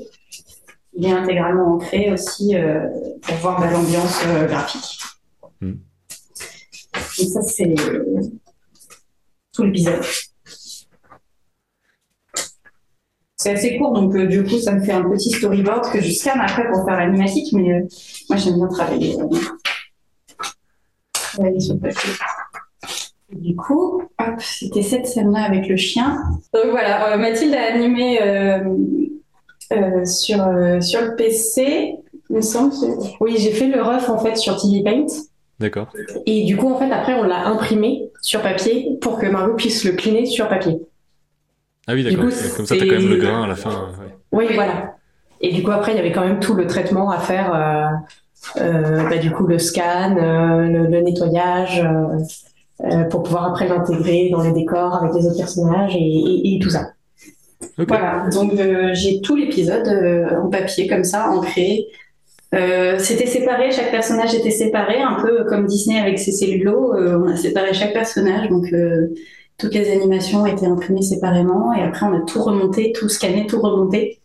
[0.97, 2.55] Il est intégralement ancré aussi
[3.23, 5.04] pour voir bah, l'ambiance graphique.
[7.19, 7.75] Et ça, c'est
[9.53, 10.03] tout l'épisode.
[13.45, 16.11] C'est assez court, donc euh, du coup, ça me fait un petit storyboard que je
[16.11, 17.81] scanne après pour faire l'animatique, mais euh,
[18.31, 19.19] moi, j'aime bien travailler,
[21.41, 22.11] euh, sur papier.
[23.33, 24.03] du coup,
[24.39, 26.23] c'était cette scène-là avec le chien.
[26.55, 28.19] Donc voilà, Mathilde a animé
[30.07, 30.39] sur,
[30.81, 31.97] sur le PC,
[32.31, 32.73] il me semble.
[33.21, 35.07] Oui, j'ai fait le ref en fait sur TV Paint.
[35.65, 35.89] D'accord.
[36.27, 39.83] Et du coup, en fait, après, on l'a imprimé sur papier pour que Margot puisse
[39.85, 40.79] le cliner sur papier.
[41.87, 42.29] Ah oui, d'accord.
[42.55, 43.89] Comme ça, tu as quand même le grain à la fin.
[44.31, 44.97] Oui, voilà.
[45.41, 47.55] Et du coup, après, il y avait quand même tout le traitement à faire.
[47.55, 51.83] Euh, euh, bah, du coup, le scan, euh, le, nettoyage,
[53.09, 56.91] pour pouvoir après l'intégrer dans les décors avec les autres personnages et, tout ça.
[57.79, 58.53] Voilà, donc
[58.93, 59.89] j'ai tout l'épisode
[60.43, 61.87] en papier comme ça, ancré,
[62.55, 66.95] euh, c'était séparé, chaque personnage était séparé, un peu comme Disney avec ses cellulos.
[66.95, 69.09] Euh, on a séparé chaque personnage, donc euh,
[69.59, 73.61] toutes les animations étaient imprimées séparément, et après on a tout remonté, tout scanné, tout
[73.61, 74.21] remonté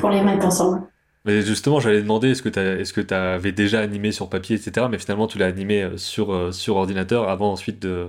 [0.00, 0.82] pour les mettre ensemble.
[1.24, 4.86] Mais justement, j'allais demander est-ce que tu est-ce que avais déjà animé sur papier, etc.
[4.90, 8.08] Mais finalement, tu l'as animé sur sur ordinateur avant ensuite de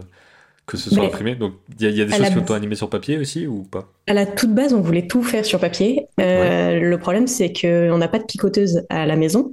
[0.65, 1.35] que ce soit imprimé.
[1.35, 3.91] Donc il y, a des choses que tu as animées sur papier aussi ou pas?
[4.07, 6.07] À la toute base, on voulait tout faire sur papier.
[6.17, 9.51] Le problème, c'est qu'on n'a pas de picoteuse à la maison.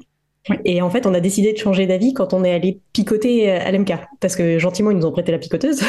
[0.65, 3.71] Et en fait, on a décidé de changer d'avis quand on est allé picoter à
[3.71, 3.93] l'MK.
[4.21, 5.81] Parce que gentiment, ils nous ont prêté la picoteuse.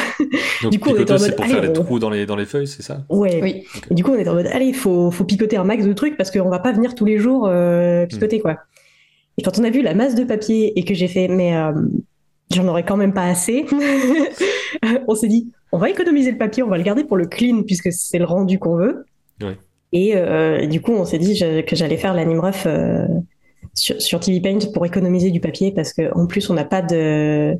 [0.62, 1.36] Donc, du coup, on était en mode.
[1.36, 3.04] pour faire des trous dans les, dans les feuilles, c'est ça?
[3.08, 3.64] Ouais, oui.
[3.90, 5.92] Et du coup, on était en mode, allez, il faut, faut picoter un max de
[5.92, 8.42] trucs parce qu'on va pas venir tous les jours euh, picoter, hmm.
[8.42, 8.58] quoi.
[9.38, 11.72] Et quand on a vu la masse de papier et que j'ai fait, mais euh,
[12.50, 13.66] j'en aurais quand même pas assez,
[15.08, 17.62] on s'est dit, on va économiser le papier, on va le garder pour le clean
[17.62, 19.04] puisque c'est le rendu qu'on veut.
[19.40, 19.56] Ouais.
[19.92, 22.66] Et euh, du coup, on s'est dit que j'allais faire l'anime-ref
[23.74, 27.58] sur, sur, TV Paint pour économiser du papier parce qu'en plus on n'a pas de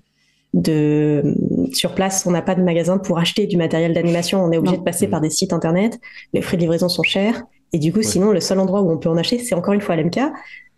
[0.52, 1.36] de
[1.72, 4.42] sur place, on n'a pas de magasin pour acheter du matériel d'animation.
[4.42, 6.00] On est obligé de passer par des sites internet.
[6.32, 8.98] Les frais de livraison sont chers Et du coup, sinon, le seul endroit où on
[8.98, 10.18] peut en acheter, c'est encore une fois à l'MK.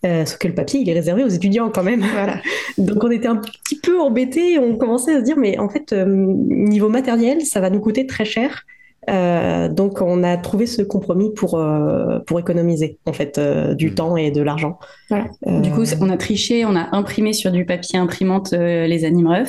[0.05, 2.01] Euh, sauf que le papier, il est réservé aux étudiants quand même.
[2.01, 2.41] Voilà.
[2.79, 4.59] Donc on était un petit peu embêtés.
[4.59, 8.07] On commençait à se dire, mais en fait, euh, niveau matériel, ça va nous coûter
[8.07, 8.65] très cher.
[9.11, 13.91] Euh, donc on a trouvé ce compromis pour euh, pour économiser en fait euh, du
[13.91, 13.95] mmh.
[13.95, 14.79] temps et de l'argent.
[15.09, 15.27] Voilà.
[15.61, 19.47] Du coup, on a triché, on a imprimé sur du papier imprimante les animes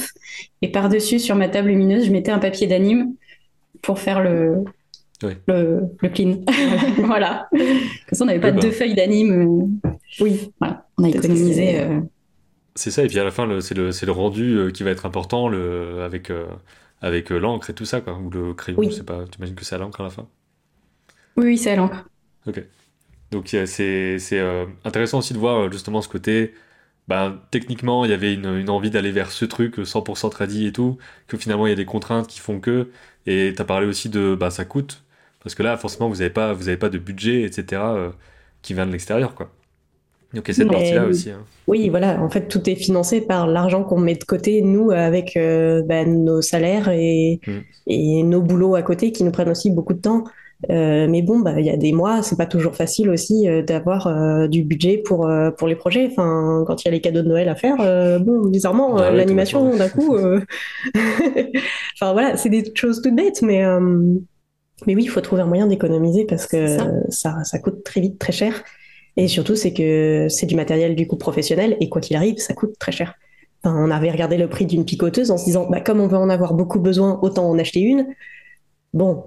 [0.62, 3.14] et par dessus sur ma table lumineuse, je mettais un papier d'anime
[3.82, 4.64] pour faire le
[5.48, 6.42] le, le, clean.
[6.98, 7.48] voilà.
[7.52, 7.62] Comme
[8.12, 9.80] ça, on n'avait pas deux feuilles d'anime.
[10.20, 10.86] Oui, voilà.
[10.98, 11.82] On a économisé.
[12.76, 15.48] C'est ça, et puis à la fin, c'est le, le, rendu qui va être important
[15.48, 16.30] le, avec,
[17.04, 19.56] avec euh, l'encre et tout ça, quoi, ou le crayon, je sais pas, tu imagines
[19.56, 20.28] que c'est à l'encre à la fin?
[21.38, 22.06] Oui, oui c'est à l'encre.
[22.48, 22.64] Ok.
[23.32, 26.54] Donc c'est euh, intéressant aussi de voir euh, justement ce côté,
[27.08, 30.72] ben, techniquement, il y avait une, une envie d'aller vers ce truc 100% tradit et
[30.74, 32.90] tout, que finalement il y a des contraintes qui font que,
[33.26, 35.04] et tu as parlé aussi de, bah ça coûte,
[35.42, 37.82] parce que là, forcément, vous n'avez pas, vous avez pas de budget, etc.,
[38.62, 39.52] qui vient de l'extérieur, quoi.
[40.34, 41.30] Donc il y a cette partie-là aussi.
[41.30, 41.46] Hein.
[41.68, 42.22] Oui, voilà.
[42.22, 46.06] En fait, tout est financé par l'argent qu'on met de côté, nous, avec euh, bah,
[46.06, 47.52] nos salaires et, mm.
[47.88, 50.24] et, nos boulots à côté qui nous prennent aussi beaucoup de temps.
[50.72, 53.62] Euh, mais bon, bah, il y a des mois, c'est pas toujours facile aussi euh,
[53.62, 56.08] d'avoir du budget pour, pour les projets.
[56.10, 57.78] Enfin, quand il y a les cadeaux de Noël à faire,
[58.22, 60.16] bon, bizarrement, bah l'animation, d'un coup.
[60.96, 63.64] enfin, voilà, c'est des choses toutes bêtes, mais,
[64.88, 66.78] mais oui, il faut trouver un moyen d'économiser parce que
[67.10, 67.44] ça.
[67.44, 68.64] ça coûte très vite, très cher.
[69.18, 72.54] Et surtout, c'est que c'est du matériel du coup professionnel et quoi qu'il arrive, ça
[72.54, 73.14] coûte très cher.
[73.64, 76.30] on avait regardé le prix d'une picoteuse en se disant, bah, comme on va en
[76.30, 78.08] avoir beaucoup besoin, autant en acheter une.
[78.94, 79.24] Bon,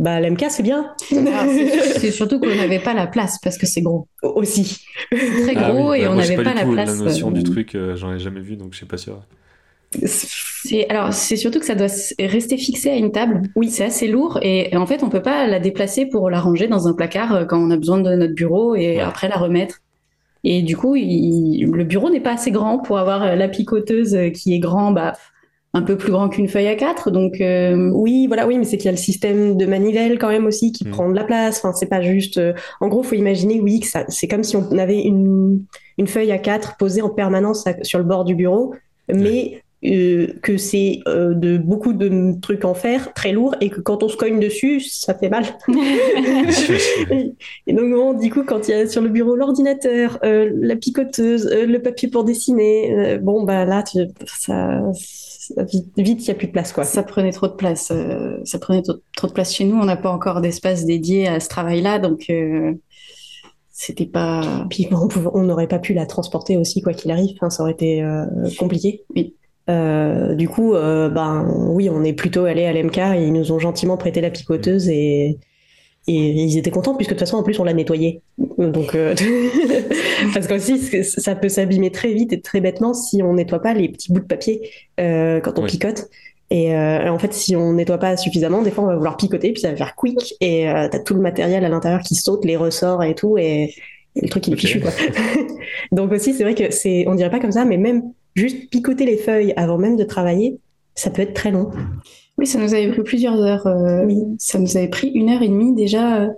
[0.00, 0.94] bah, l'MK, c'est bien.
[1.12, 1.46] Ah,
[1.98, 4.08] c'est surtout qu'on n'avait pas la place parce que c'est gros.
[4.22, 4.80] Aussi.
[5.10, 6.88] Très ah gros et bah, on n'avait pas, la place.
[6.88, 9.20] La notion du euh, truc, euh, j'en ai jamais vu, donc je suis pas sûr.
[10.70, 11.88] C'est alors c'est surtout que ça doit
[12.20, 13.42] rester fixé à une table.
[13.56, 16.68] Oui, c'est assez lourd et, en fait on peut pas la déplacer pour la ranger
[16.68, 19.80] dans un placard euh, quand on a besoin de notre bureau et après la remettre.
[20.44, 24.30] Et du coup, le bureau n'est pas assez grand pour avoir euh, la picoteuse euh,
[24.30, 25.14] qui est grand, bah
[25.74, 27.10] un peu plus grand qu'une feuille à quatre.
[27.10, 30.46] Donc oui, voilà, oui, mais c'est qu'il y a le système de manivelle quand même
[30.46, 30.90] aussi qui mm.
[30.90, 31.58] prend de la place.
[31.58, 32.40] Enfin, c'est pas juste.
[32.80, 35.64] En gros, faut imaginer, oui, que ça, c'est comme si on avait une,
[35.96, 38.74] une feuille à quatre posée en permanence sur le bord du bureau,
[39.14, 43.80] mais euh, que c'est euh, de beaucoup de trucs en fer très lourds et que
[43.80, 45.44] quand on se cogne dessus, ça fait mal.
[47.66, 51.48] et, donc, du coup, quand il y a sur le bureau l'ordinateur, euh, la picoteuse,
[51.50, 53.82] le papier pour dessiner, bon, bah là,
[54.26, 54.82] ça,
[55.64, 56.74] vite, il n'y a plus de place.
[56.74, 56.84] Quoi.
[56.84, 57.90] Ça prenait trop de place.
[58.44, 59.76] ça prenait trop, de place chez nous.
[59.76, 61.98] On n'a pas encore d'espace dédié à ce travail-là.
[62.00, 62.30] Donc,
[63.70, 64.66] c'était pas.
[64.68, 67.30] Puis on n'aurait pas pu la transporter aussi, quoi qu'il arrive.
[67.36, 68.04] Enfin, ça aurait été
[68.58, 69.04] compliqué.
[69.16, 69.36] Oui.
[69.70, 72.96] Euh, du coup, euh, ben oui, on est plutôt allé à l'MK.
[73.16, 75.38] Ils nous ont gentiment prêté la picoteuse et,
[76.08, 78.22] et ils étaient contents puisque de toute façon, en plus, on l'a nettoyé.
[78.58, 79.14] Donc, euh,
[80.34, 83.88] parce qu'aussi, ça peut s'abîmer très vite et très bêtement si on nettoie pas les
[83.88, 86.08] petits bouts de papier quand on picote.
[86.52, 89.60] Et en fait, si on nettoie pas suffisamment, des fois, on va vouloir picoter, puis
[89.60, 92.56] ça va faire quick, et tu as tout le matériel à l'intérieur qui saute, les
[92.56, 93.72] ressorts et tout, et,
[94.20, 94.90] le truc il est fichu quoi.
[95.92, 98.02] Donc aussi, c'est vrai que c'est, on dirait pas comme ça, mais même
[98.34, 100.58] juste picoter les feuilles avant même de travailler,
[100.94, 101.70] ça peut être très long.
[102.40, 103.66] Oui, ça nous avait pris plusieurs heures.
[103.66, 106.22] Euh, ça nous avait pris une heure et demie déjà.
[106.22, 106.28] Euh,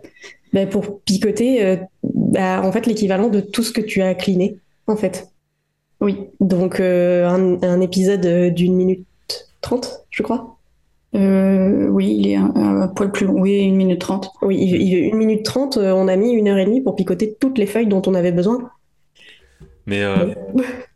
[0.53, 4.59] bah, pour picoter, euh, bah, en fait, l'équivalent de tout ce que tu as cliné,
[4.89, 5.29] en fait.
[6.01, 6.17] Oui.
[6.41, 9.07] Donc, un, épisode d'une minute
[9.61, 10.57] trente, je crois.
[11.15, 13.41] oui, il est un, poil plus long.
[13.41, 14.33] Oui, une minute trente.
[14.43, 17.67] Oui, une minute trente, on a mis une heure et demie pour picoter toutes les
[17.67, 18.73] feuilles dont on avait besoin.
[19.87, 20.35] Mais euh,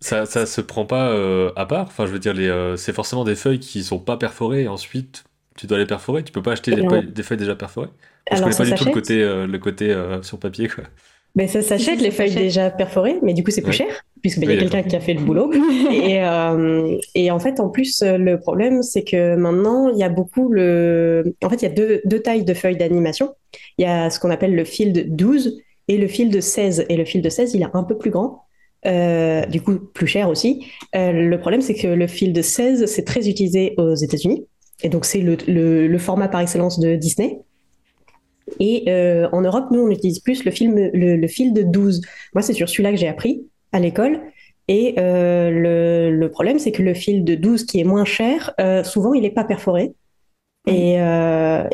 [0.01, 1.87] ça, ça se prend pas euh, à part.
[1.87, 4.69] Enfin, je veux dire, les, euh, c'est forcément des feuilles qui sont pas perforées et
[4.69, 5.25] ensuite
[5.57, 6.23] tu dois les perforer.
[6.23, 7.89] Tu peux pas acheter des, feuilles, déjà perforées.
[8.31, 10.69] je connais pas du tout le côté, le côté sur papier.
[10.69, 10.85] Quoi.
[11.35, 13.89] Ben, ça s'achète les feuilles déjà perforées, mais du coup c'est plus cher
[14.23, 15.51] puisqu'il ben, y a quelqu'un qui a fait le boulot.
[15.93, 16.21] et,
[17.15, 21.35] et, en fait, en plus, le problème c'est que maintenant il y a beaucoup le.
[21.43, 23.35] En fait, il y a deux, deux tailles de feuilles d'animation.
[23.79, 26.87] Il y a ce qu'on appelle le fil de 12 et le fil de 16.
[26.91, 28.46] Et le fil de 16, il est un peu plus grand.
[28.87, 30.67] Euh, du coup plus cher aussi.
[30.95, 34.47] Euh, le problème, c'est que le fil de 16, c'est très utilisé aux États-Unis.
[34.83, 37.41] Et donc, c'est le, format par excellence de Disney.
[38.61, 42.01] Et euh, en Europe, nous, on utilise plus le, film, le, fil de 12.
[42.35, 44.21] Moi, c'est sur celui-là que j'ai appris à l'école.
[44.69, 49.23] Et le, problème, c'est que le fil de 12, qui est moins cher, souvent, il
[49.23, 49.95] n'est pas perforé.
[50.69, 50.97] Et,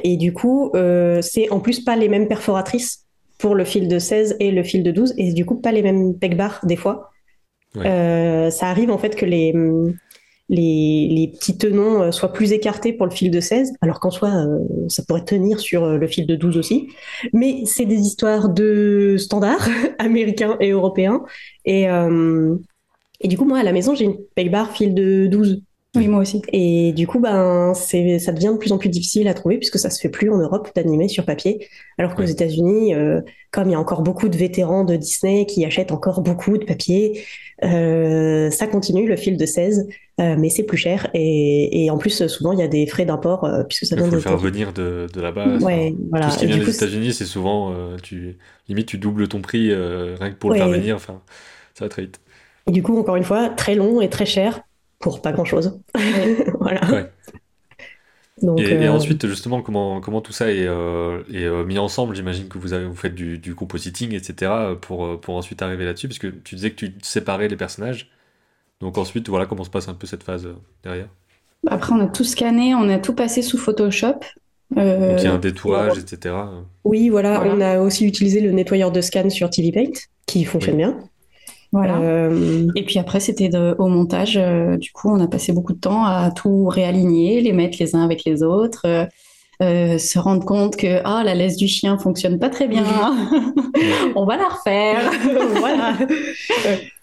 [0.05, 0.73] et, du coup,
[1.21, 3.02] c'est en plus pas les mêmes perforatrices
[3.43, 5.83] pour le fil de 16 et le fil de 12, et du coup, pas les
[5.83, 7.11] mêmes peg bars des fois.
[7.77, 9.53] Euh, ça arrive en fait que les,
[10.49, 14.31] les, les, petits tenons soient plus écartés pour le fil de 16, alors qu'en soi,
[14.89, 16.89] ça pourrait tenir sur le fil de 12 aussi.
[17.33, 21.25] Mais c'est des histoires de standards américains et européens.
[21.65, 21.87] Et,
[23.21, 25.63] et du coup, moi, à la maison, j'ai une pegbar fil de 12.
[25.95, 26.41] Oui, moi aussi.
[26.53, 29.79] Et du coup, ben, c'est, ça devient de plus en plus difficile à trouver puisque
[29.79, 31.69] ça se fait plus en Europe d'animer sur papier.
[31.99, 35.67] Alors qu'aux États-Unis, euh, comme il y a encore beaucoup de vétérans de Disney qui
[35.67, 37.23] achètent encore beaucoup de papier,
[37.63, 39.87] euh, ça continue le fil de 16,
[40.19, 41.11] euh, mais c'est plus cher.
[41.13, 44.15] Et, et, en plus, souvent, il y a des frais d'import puisque ça Il faut
[44.15, 45.59] le faire venir de, de là-bas.
[45.59, 46.29] Ouais, voilà.
[46.29, 50.31] Tout ce qui vient des États-Unis, c'est souvent, tu, limite, tu doubles ton prix rien
[50.31, 50.97] que pour le faire venir.
[50.97, 51.21] Enfin,
[51.75, 52.19] ça va très vite.
[52.67, 54.63] Et du coup, encore une fois, très long et très cher
[55.03, 55.79] pour pas grand chose.
[56.61, 56.81] voilà.
[58.41, 62.17] Donc, et, euh, ensuite, justement, comment, comment tout ça est, euh, est euh, mis ensemble?
[62.17, 66.09] J'imagine que vous, avez, vous faites du, du compositing, etc., pour, pour ensuite arriver là-dessus,
[66.09, 68.11] parce que tu disais que tu séparais les personnages.
[68.81, 70.49] Donc ensuite, voilà comment se passe un peu cette phase
[70.83, 71.09] derrière.
[71.69, 74.21] Après, on a tout scanné, on a tout passé sous Photoshop.
[74.75, 76.35] Donc il y a un détourage, etc.
[76.85, 79.93] Oui, voilà, on a aussi utilisé le nettoyeur de scan sur TV Paint,
[80.27, 80.99] qui fonctionne bien.
[81.73, 81.99] Voilà.
[82.01, 84.37] Euh, et puis après, c'était au montage.
[84.37, 87.97] Euh, du coup, on a passé beaucoup de temps à tout réaligner, les mettre les
[87.97, 89.09] uns avec les autres.
[89.63, 92.85] Euh, se rendre compte que ah la laisse du chien fonctionne pas très bien,
[94.17, 95.09] on va la refaire.
[95.61, 95.95] voilà.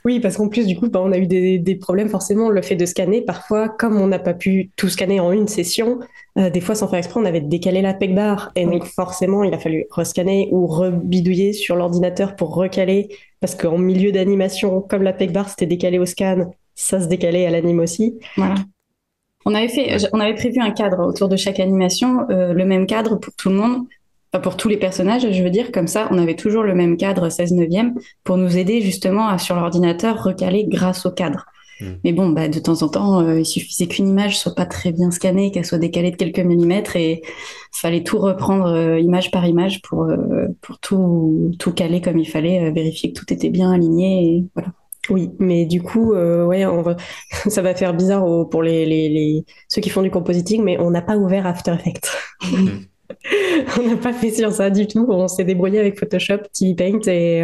[0.04, 2.50] oui, parce qu'en plus du coup, bah, on a eu des, des, problèmes forcément.
[2.50, 6.00] Le fait de scanner, parfois, comme on n'a pas pu tout scanner en une session,
[6.36, 9.54] des fois sans faire exprès, on avait décalé la peg bar et donc forcément, il
[9.54, 15.14] a fallu rescanner ou rebidouiller sur l'ordinateur pour recaler parce qu'en milieu d'animation, comme la
[15.14, 18.20] PEC bar c'était décalé au scan, ça se décalait à l'anime aussi.
[18.36, 18.56] Voilà.
[19.46, 22.86] On avait, fait, on avait prévu un cadre autour de chaque animation, euh, le même
[22.86, 23.86] cadre pour tout le monde,
[24.32, 26.98] enfin pour tous les personnages, je veux dire, comme ça, on avait toujours le même
[26.98, 31.46] cadre 16 neuvième pour nous aider justement à, sur l'ordinateur, recaler grâce au cadre.
[31.80, 31.94] Hmm.
[32.04, 34.92] Mais bon, bah, de temps en temps, euh, il suffisait qu'une image soit pas très
[34.92, 37.22] bien scannée, qu'elle soit décalée de quelques millimètres et
[37.72, 40.06] fallait tout reprendre euh, image par image pour,
[40.62, 44.74] pour tout, tout caler comme il fallait, vérifier que tout était bien aligné et voilà.
[45.10, 46.98] Oui, mais du coup, ouais, on va...
[47.48, 50.92] ça va faire bizarre pour les, les, les, ceux qui font du compositing, mais on
[50.92, 52.10] n'a pas ouvert After Effects.
[53.80, 55.06] On n'a pas fait sur ça du tout.
[55.10, 57.44] On s'est débrouillé avec Photoshop, TV Paint et,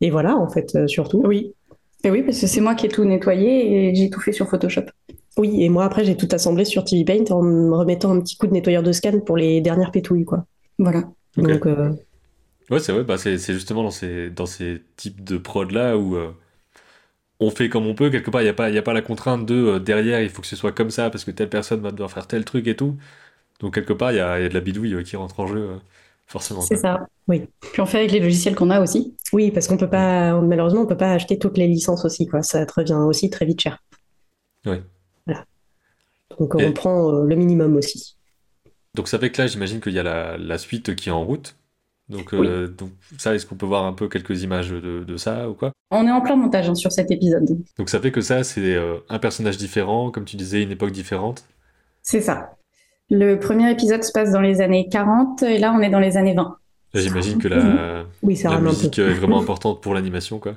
[0.00, 1.22] et voilà, en fait, surtout.
[1.24, 1.54] Oui,
[2.02, 4.48] et oui, parce que c'est moi qui ai tout nettoyé et j'ai tout fait sur
[4.48, 4.84] Photoshop.
[5.36, 8.36] Oui, et moi après j'ai tout assemblé sur TV Paint en me remettant un petit
[8.36, 10.46] coup de nettoyeur de scan pour les dernières pétouilles, quoi.
[10.78, 11.04] Voilà.
[11.36, 11.66] Donc.
[11.66, 11.92] Euh,
[12.70, 13.04] ouais, c'est vrai.
[13.04, 16.30] Bah, c'est justement dans ces dans ces types de prod là où euh,
[17.40, 18.10] on fait comme on peut.
[18.10, 20.20] Quelque part, il y a pas il y a pas la contrainte de euh, derrière
[20.22, 22.44] il faut que ce soit comme ça parce que telle personne va devoir faire tel
[22.44, 22.96] truc et tout.
[23.60, 25.70] Donc quelque part, il y a, y a, de la bidouille qui rentre en jeu
[26.26, 26.60] forcément.
[26.62, 27.48] C'est ça, oui.
[27.72, 29.16] Puis on fait avec les logiciels qu'on a aussi.
[29.32, 32.42] Oui, parce qu'on peut pas, malheureusement, on peut pas acheter toutes les licences aussi, quoi.
[32.42, 33.82] Ça revient aussi très vite cher.
[34.64, 34.76] Oui.
[35.26, 35.44] Voilà.
[36.38, 38.16] Donc on prend euh, le minimum aussi.
[38.94, 41.56] Donc ça fait que là, j'imagine qu'il y a la, suite qui est en route.
[42.10, 45.54] Donc, euh, donc ça, est-ce qu'on peut voir un peu quelques images de, ça ou
[45.54, 45.72] quoi?
[45.90, 47.46] On est en plein montage hein, sur cet épisode.
[47.78, 50.90] Donc ça fait que ça, c'est euh, un personnage différent, comme tu disais, une époque
[50.90, 51.44] différente?
[52.02, 52.56] C'est ça.
[53.10, 56.16] Le premier épisode se passe dans les années 40 et là on est dans les
[56.16, 56.56] années 20.
[56.94, 60.54] J'imagine que la, oui, la musique est vraiment importante pour l'animation, quoi.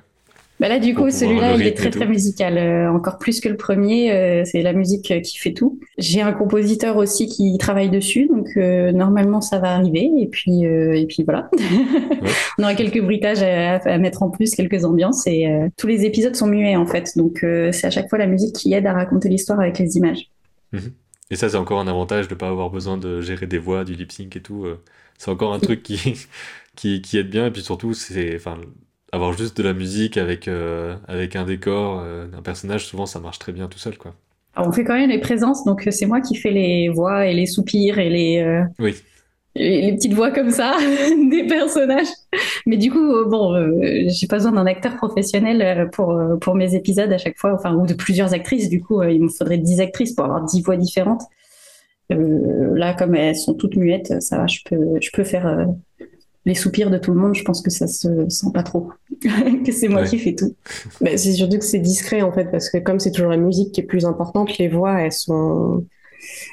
[0.63, 3.57] Bah là, du coup, celui-là, il est très très musical, euh, encore plus que le
[3.57, 4.13] premier.
[4.13, 5.77] Euh, c'est la musique euh, qui fait tout.
[5.97, 10.09] J'ai un compositeur aussi qui travaille dessus, donc normalement ça va arriver.
[10.17, 11.49] Et puis et puis voilà,
[12.57, 15.27] on aura quelques bruitages à, mettre en plus, quelques ambiances.
[15.27, 18.55] Et tous les épisodes sont muets en fait, donc c'est à chaque fois la musique
[18.55, 20.29] qui aide à raconter l'histoire avec les images.
[20.71, 20.93] Mhm.
[21.29, 23.83] Et ça, c'est encore un avantage de ne pas avoir besoin de gérer des voix,
[23.83, 24.65] du lip sync et tout.
[25.17, 25.99] C'est encore un truc qui,
[26.77, 27.47] qui, qui, aide bien.
[27.47, 28.57] Et puis surtout, c'est enfin,
[29.13, 33.19] avoir juste de la musique avec, euh, avec un décor, euh, un personnage, souvent ça
[33.19, 33.97] marche très bien tout seul.
[33.97, 34.13] Quoi.
[34.57, 37.45] on fait quand même les présences, donc c'est moi qui fais les voix et les
[37.45, 38.63] soupirs et les.
[38.79, 38.95] Oui
[39.55, 40.75] les, petites voix comme ça
[41.31, 42.07] des personnages.
[42.65, 46.55] Mais du coup, euh, bon, euh, j'ai pas besoin d'un acteur professionnel euh, pour, pour
[46.55, 48.69] mes épisodes à chaque fois, enfin, ou de plusieurs actrices.
[48.69, 51.23] Du coup, il me faudrait 10 actrices pour avoir 10 voix différentes.
[52.09, 55.67] là, comme elles sont toutes muettes, ça va, je peux, je peux faire
[56.45, 57.35] les soupirs de tout le monde.
[57.35, 60.55] Je pense que ça se sent pas trop, que c'est moi qui fais tout.
[61.01, 63.71] Mais c'est surtout que c'est discret en fait, parce que comme c'est toujours la musique
[63.71, 65.85] qui est plus importante, les voix, elles sont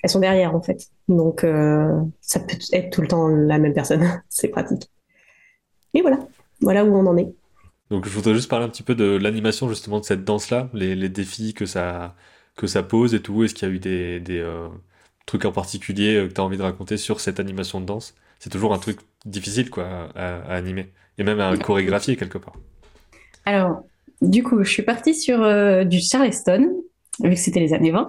[0.02, 0.88] elles sont derrière en fait.
[1.08, 4.22] Donc euh, ça peut être tout le temps la même personne.
[4.28, 4.90] c'est pratique.
[5.94, 6.18] Et voilà,
[6.60, 7.32] voilà où on en est.
[7.90, 11.08] Donc je voudrais juste parler un petit peu de l'animation justement de cette danse-là, les,
[11.08, 12.14] défis que ça,
[12.56, 13.42] que ça pose et tout.
[13.42, 14.68] Est-ce qu'il y a eu des, euh,
[15.26, 18.14] trucs en particulier euh, que tu as envie de raconter sur cette animation de danse?
[18.40, 22.54] C'est toujours un truc difficile quoi à, animer et même à chorégraphier quelque part.
[23.44, 23.84] Alors,
[24.22, 25.38] du coup, je suis partie sur
[25.84, 26.82] du Charleston
[27.22, 28.08] vu que c'était les années 20.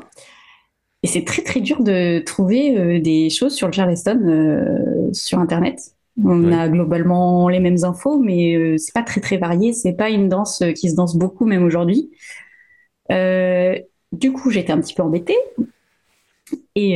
[1.03, 5.95] Et c'est très très dur de trouver des choses sur le Charleston sur Internet.
[6.23, 9.73] On a globalement les mêmes infos, mais c'est pas très très varié.
[9.73, 12.09] C'est pas une danse qui se danse beaucoup même aujourd'hui.
[13.09, 15.37] du coup, j'étais un petit peu embêtée.
[16.75, 16.93] Et,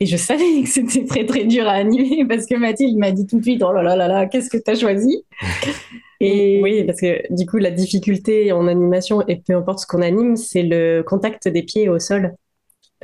[0.00, 3.26] et, je savais que c'était très très dur à animer parce que Mathilde m'a dit
[3.26, 5.24] tout de suite Oh là là là là, qu'est-ce que tu as choisi?
[6.20, 10.02] Et oui, parce que du coup, la difficulté en animation, et peu importe ce qu'on
[10.02, 12.34] anime, c'est le contact des pieds au sol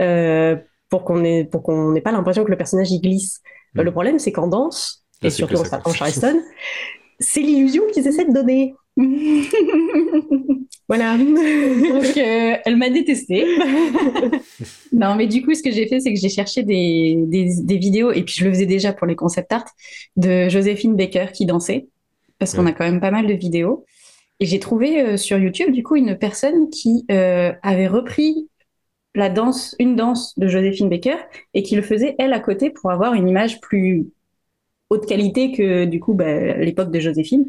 [0.01, 0.57] euh,
[0.89, 3.41] pour qu'on ait, pour qu'on n'ait pas l'impression que le personnage y glisse.
[3.75, 3.83] Mm.
[3.83, 6.41] Le problème, c'est qu'en danse, et surtout en, Charleston,
[7.21, 8.75] c'est l'illusion qu'ils essaient de donner.
[10.89, 11.17] voilà.
[11.19, 13.45] Donc, euh, elle m'a détestée.
[14.93, 17.77] non, mais du coup, ce que j'ai fait, c'est que j'ai cherché des, des, des,
[17.77, 19.65] vidéos, et puis je le faisais déjà pour les concept art,
[20.17, 21.89] de Joséphine Baker qui dansait
[22.39, 23.85] parce qu'on a quand même pas mal de vidéos.
[24.41, 28.49] Et j'ai trouvé euh, sur YouTube, du coup, une personne qui euh, avait repris
[29.15, 31.17] la danse, une danse de Joséphine Baker
[31.55, 34.09] et qui le faisait elle à côté pour avoir une image plus
[34.91, 37.47] haute qualité que du coup bah, l'époque de Joséphine.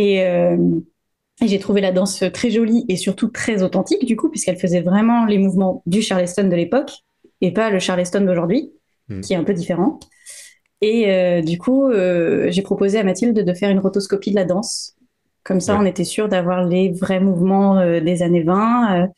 [0.00, 0.56] Et, euh,
[1.42, 4.80] et j'ai trouvé la danse très jolie et surtout très authentique du coup puisqu'elle faisait
[4.80, 6.90] vraiment les mouvements du Charleston de l'époque
[7.42, 8.72] et pas le Charleston d'aujourd'hui
[9.10, 9.20] hmm.
[9.20, 10.00] qui est un peu différent.
[10.80, 14.46] Et euh, du coup, euh, j'ai proposé à Mathilde de faire une rotoscopie de la
[14.46, 14.96] danse.
[15.44, 19.08] Comme ça, on était sûr d'avoir les vrais mouvements euh, des années 20.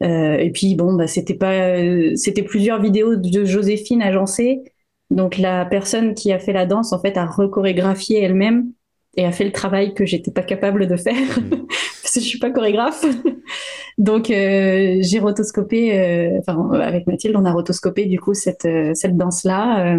[0.00, 1.76] et puis bon, bah, c'était pas,
[2.16, 4.62] c'était plusieurs vidéos de Joséphine agencées.
[5.10, 8.72] Donc la personne qui a fait la danse, en fait, a recorégraphié elle-même
[9.16, 11.50] et a fait le travail que j'étais pas capable de faire mmh.
[12.02, 13.04] parce que je suis pas chorégraphe.
[13.98, 19.98] Donc j'ai rotoscopé, enfin avec Mathilde, on a rotoscopé du coup cette cette danse là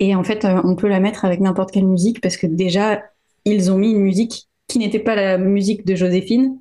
[0.00, 3.02] et en fait, euh, on peut la mettre avec n'importe quelle musique parce que déjà,
[3.44, 6.58] ils ont mis une musique qui n'était pas la musique de Joséphine,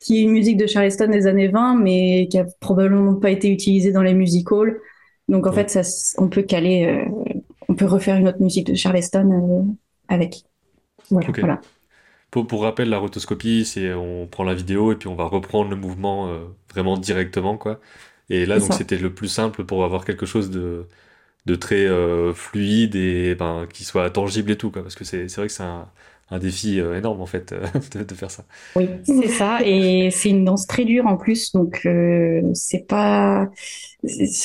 [0.00, 3.50] qui est une musique de Charleston des années 20, mais qui a probablement pas été
[3.50, 4.78] utilisée dans les music halls.
[5.28, 5.82] Donc en fait, ça,
[6.18, 7.34] on peut caler, euh,
[7.68, 9.72] on peut refaire une autre musique de Charleston euh,
[10.08, 10.44] avec.
[11.10, 11.60] Voilà.
[12.30, 15.70] Pour, pour, rappel, la rotoscopie, c'est on prend la vidéo et puis on va reprendre
[15.70, 16.30] le mouvement
[16.70, 17.80] vraiment directement, quoi.
[18.30, 20.86] Et là, donc, c'était le plus simple pour avoir quelque chose de,
[21.46, 25.26] de très euh, fluide et ben, qui soit tangible et tout, quoi, parce que c'est
[25.34, 25.88] vrai que c'est un,
[26.30, 27.54] un, défi euh, énorme en fait
[27.94, 28.44] de, de, faire ça.
[28.76, 33.50] Oui, c'est ça, et c'est une danse très dure en plus, donc euh, c'est pas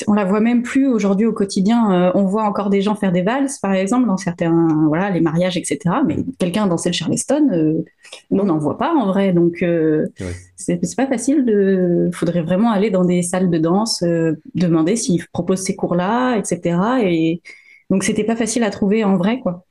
[0.07, 1.91] on la voit même plus aujourd'hui au quotidien.
[1.91, 5.21] Euh, on voit encore des gens faire des valses, par exemple, dans certains, voilà, les
[5.21, 5.79] mariages, etc.
[6.05, 7.85] Mais quelqu'un danser le Charleston, euh,
[8.31, 9.31] on n'en voit pas en vrai.
[9.31, 10.07] Donc, euh,
[10.55, 11.45] c'est pas facile.
[11.45, 14.03] De, faudrait vraiment aller dans des salles de danse,
[14.55, 16.79] demander s'ils proposent ces cours-là, etc.
[17.03, 17.41] Et
[17.91, 19.65] donc, c'était pas facile à trouver en vrai, quoi.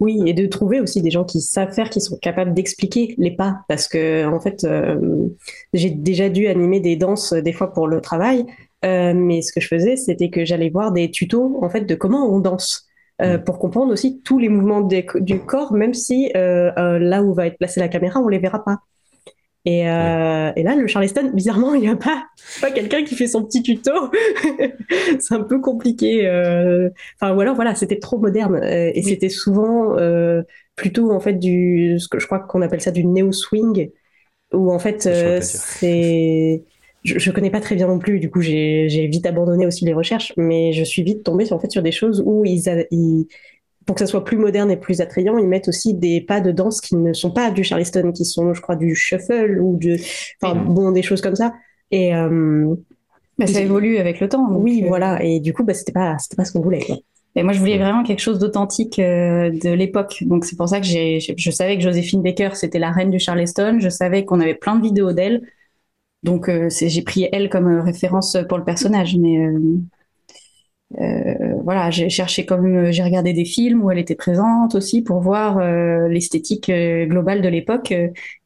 [0.00, 3.30] Oui, et de trouver aussi des gens qui savent faire, qui sont capables d'expliquer les
[3.30, 4.66] pas, parce que en fait,
[5.72, 8.46] j'ai déjà dû animer des danses des fois pour le travail,
[8.84, 11.94] euh, mais ce que je faisais, c'était que j'allais voir des tutos en fait de
[11.94, 12.84] comment on danse.
[13.22, 13.44] Euh, mm.
[13.44, 17.56] pour comprendre aussi tous les mouvements du corps, même si euh, là où va être
[17.56, 18.80] placée la caméra, on les verra pas.
[19.66, 22.24] Et, et là, le Charleston, bizarrement, il n'y a pas,
[22.60, 23.90] pas quelqu'un qui fait son petit tuto.
[25.18, 26.20] c'est un peu compliqué.
[27.20, 28.60] Enfin, ou alors, voilà, c'était trop moderne.
[28.62, 29.96] et c'était souvent
[30.76, 33.90] plutôt, en fait, du, ce que je crois qu'on appelle ça du néo-swing,
[34.52, 35.02] où en fait,
[35.42, 36.62] c'est
[37.06, 39.92] je, ne connais pas très bien non plus, du coup j'ai vite abandonné aussi les
[39.92, 43.26] recherches, mais je suis vite tombée en fait sur des choses où ils,
[43.86, 46.50] pour que ça soit plus moderne et plus attrayant, ils mettent aussi des pas de
[46.50, 49.78] danse qui ne sont pas du charleston, qui sont, je crois, du shuffle ou
[50.42, 51.54] enfin bon, des choses comme ça.
[51.90, 52.74] Et euh,
[53.38, 54.48] bah, ça évolue avec le temps.
[54.50, 55.22] Oui, euh, voilà.
[55.22, 56.84] Et du coup, bah, c'était pas, c'était pas ce qu'on voulait.
[57.36, 60.24] Et moi, je voulais vraiment quelque chose d'authentique euh, de l'époque.
[60.26, 63.18] Donc, c'est pour ça que j'ai, je savais que Joséphine Baker, c'était la reine du
[63.18, 63.76] Charleston.
[63.78, 65.42] Je savais qu'on avait plein de vidéos d'elle.
[66.26, 69.78] Donc euh, j'ai pris elle comme référence pour le personnage, mais euh,
[70.90, 75.58] voilà, j'ai cherché comme j'ai regardé des films où elle était présente aussi pour voir
[76.08, 77.92] l'esthétique globale de l'époque.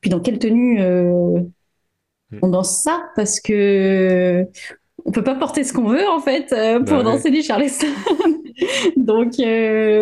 [0.00, 2.38] puis dans quelle tenue hmm.
[2.42, 3.02] on danse ça?
[3.14, 4.46] Parce que
[5.04, 6.48] on peut pas porter ce qu'on veut en fait
[6.86, 7.88] pour bah danser du Charleston.
[8.96, 9.34] donc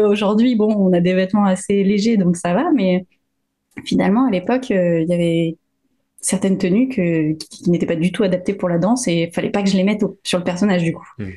[0.08, 3.04] aujourd'hui, bon, on a des vêtements assez légers, donc ça va, mais
[3.84, 5.56] finalement à l'époque, il y avait
[6.20, 9.50] certaines tenues que, qui, n'étaient pas du tout adaptées pour la danse et il fallait
[9.50, 11.06] pas que je les mette sur le personnage du coup.
[11.18, 11.30] Hmm.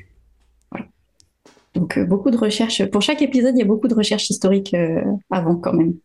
[1.75, 2.85] Donc euh, beaucoup de recherches.
[2.85, 5.95] Pour chaque épisode, il y a beaucoup de recherches historiques euh, avant quand même.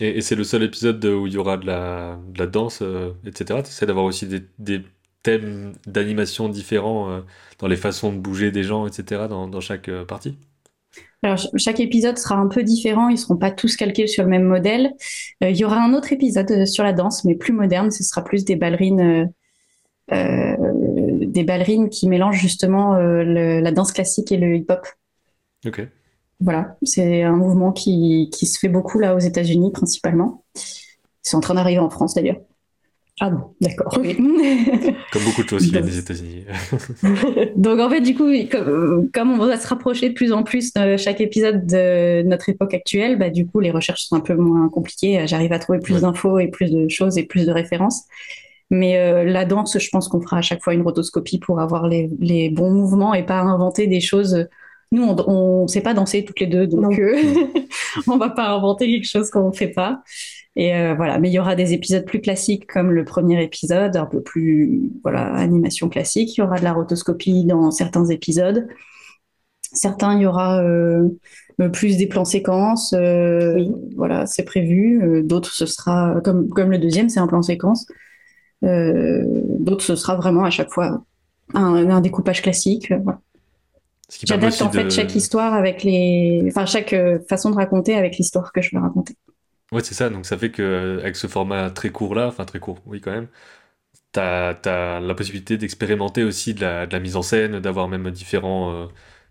[0.00, 3.12] Et, c'est le seul épisode où il y aura de la, de la danse, euh,
[3.26, 3.60] etc.
[3.62, 4.82] Tu essaies d'avoir aussi des, des
[5.22, 7.22] thèmes d'animation différents
[7.58, 9.26] dans les façons de bouger des gens, etc.
[9.28, 10.38] dans, dans chaque partie
[11.22, 14.44] alors, chaque épisode sera un peu différent, ils seront pas tous calqués sur le même
[14.44, 14.92] modèle.
[15.42, 18.22] Euh, il y aura un autre épisode sur la danse, mais plus moderne, ce sera
[18.22, 19.28] plus des ballerines
[21.28, 24.86] des ballerines qui mélangent justement la danse classique et le hip-hop.
[25.66, 25.86] Ok.
[26.40, 30.44] Voilà, c'est un mouvement qui, qui, se fait beaucoup là aux États-Unis principalement.
[31.22, 32.38] C'est en train d'arriver en France d'ailleurs.
[33.20, 33.92] Ah bon, d'accord.
[35.12, 36.44] comme beaucoup de choses qui viennent des États-Unis.
[37.56, 38.28] Donc en fait, du coup,
[39.12, 42.74] comme, on va se rapprocher de plus en plus de chaque épisode de notre époque
[42.74, 45.26] actuelle, bah, du coup, les recherches sont un peu moins compliquées.
[45.26, 48.04] J'arrive à trouver plus d'infos et plus de choses et plus de références.
[48.70, 51.88] Mais euh, la danse, je pense qu'on fera à chaque fois une rotoscopie pour avoir
[51.88, 54.46] les, les bons mouvements et pas inventer des choses
[54.90, 57.14] nous, on ne sait pas danser toutes les deux, donc euh,
[58.06, 60.02] on va pas inventer quelque chose qu'on ne fait pas.
[60.56, 63.96] Et euh, voilà, mais il y aura des épisodes plus classiques comme le premier épisode,
[63.96, 66.36] un peu plus voilà animation classique.
[66.36, 68.66] Il y aura de la rotoscopie dans certains épisodes.
[69.72, 71.08] Certains, il y aura euh,
[71.72, 72.94] plus des plans séquences.
[73.94, 75.22] Voilà, c'est prévu.
[75.22, 77.86] D'autres, ce sera comme comme le deuxième, c'est un plan séquence.
[78.62, 81.02] D'autres, ce sera vraiment à chaque fois
[81.54, 82.92] un, un découpage classique.
[83.02, 83.20] Voilà.
[84.24, 88.52] J'adapte en fait chaque histoire avec les, enfin chaque euh, façon de raconter avec l'histoire
[88.52, 89.14] que je veux raconter.
[89.70, 90.08] Ouais, c'est ça.
[90.08, 93.02] Donc ça fait que euh, avec ce format très court là, enfin très court, oui
[93.02, 93.28] quand même,
[94.12, 98.10] t'as as la possibilité d'expérimenter aussi de la, de la, mise en scène, d'avoir même
[98.10, 98.86] différents, euh,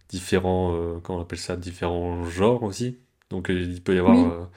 [0.09, 2.99] différents, comment on appelle ça, différents genres aussi.
[3.31, 4.47] Donc il peut y avoir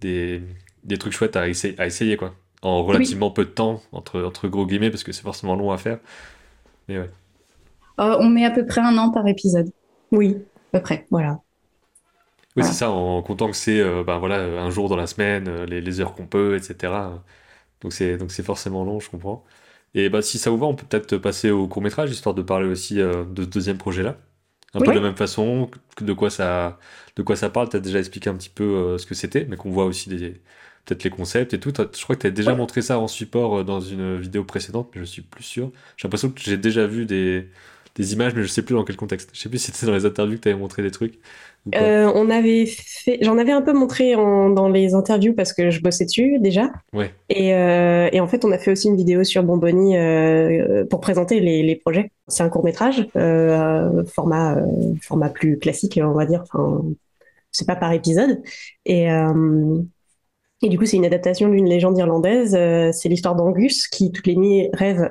[0.00, 0.42] des,
[0.84, 4.48] des, trucs chouettes à essayer, à essayer quoi, en relativement peu de temps entre entre
[4.48, 5.98] gros guillemets parce que c'est forcément long à faire.
[6.88, 7.10] Mais ouais.
[8.00, 9.70] Euh, on met à peu près un an par épisode.
[10.10, 10.36] Oui,
[10.72, 11.40] à peu près, voilà.
[12.56, 15.48] Oui, c'est ça, en comptant que c'est euh, ben voilà, un jour dans la semaine,
[15.48, 16.92] euh, les, heures qu'on peut, etc.
[17.80, 19.44] Donc c'est, donc c'est forcément long, je comprends.
[19.94, 22.42] Et bah, si ça vous va, on peut peut-être passer au court métrage, histoire de
[22.42, 24.16] parler aussi de ce deuxième projet-là.
[24.74, 26.78] Un peu de la même façon, de quoi ça,
[27.16, 27.68] de quoi ça parle.
[27.68, 30.08] Tu as déjà expliqué un petit peu ce que c'était, mais qu'on voit aussi
[30.84, 31.72] peut-être les concepts et tout.
[31.76, 35.00] Je crois que tu as déjà montré ça en support dans une vidéo précédente, mais
[35.00, 35.70] je suis plus sûr.
[35.96, 37.48] J'ai l'impression que j'ai déjà vu des,
[37.94, 39.30] des images, mais je sais plus dans quel contexte.
[39.32, 41.18] Je sais plus si c'était dans les interviews que tu avais montré des trucs.
[41.76, 45.80] Euh, on avait fait, j'en avais un peu montré dans les interviews parce que je
[45.80, 46.72] bossais dessus déjà.
[46.92, 47.14] Ouais.
[47.28, 51.00] Et, euh, et, en fait, on a fait aussi une vidéo sur Bonboni euh, pour
[51.00, 52.10] présenter les, les projets.
[52.26, 53.06] C'est un court métrage,
[54.06, 54.56] format
[55.02, 56.42] format plus classique, on va dire.
[56.42, 56.82] Enfin,
[57.52, 58.42] c'est pas par épisode.
[58.84, 59.06] Et
[60.62, 62.52] et du coup, c'est une adaptation d'une légende irlandaise.
[62.92, 65.10] c'est l'histoire d'Angus qui toutes les nuits rêve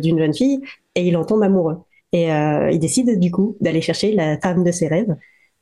[0.00, 0.60] d'une jeune fille
[0.94, 1.78] et il en tombe amoureux.
[2.12, 5.14] Et euh, il décide du coup d'aller chercher la femme de ses rêves.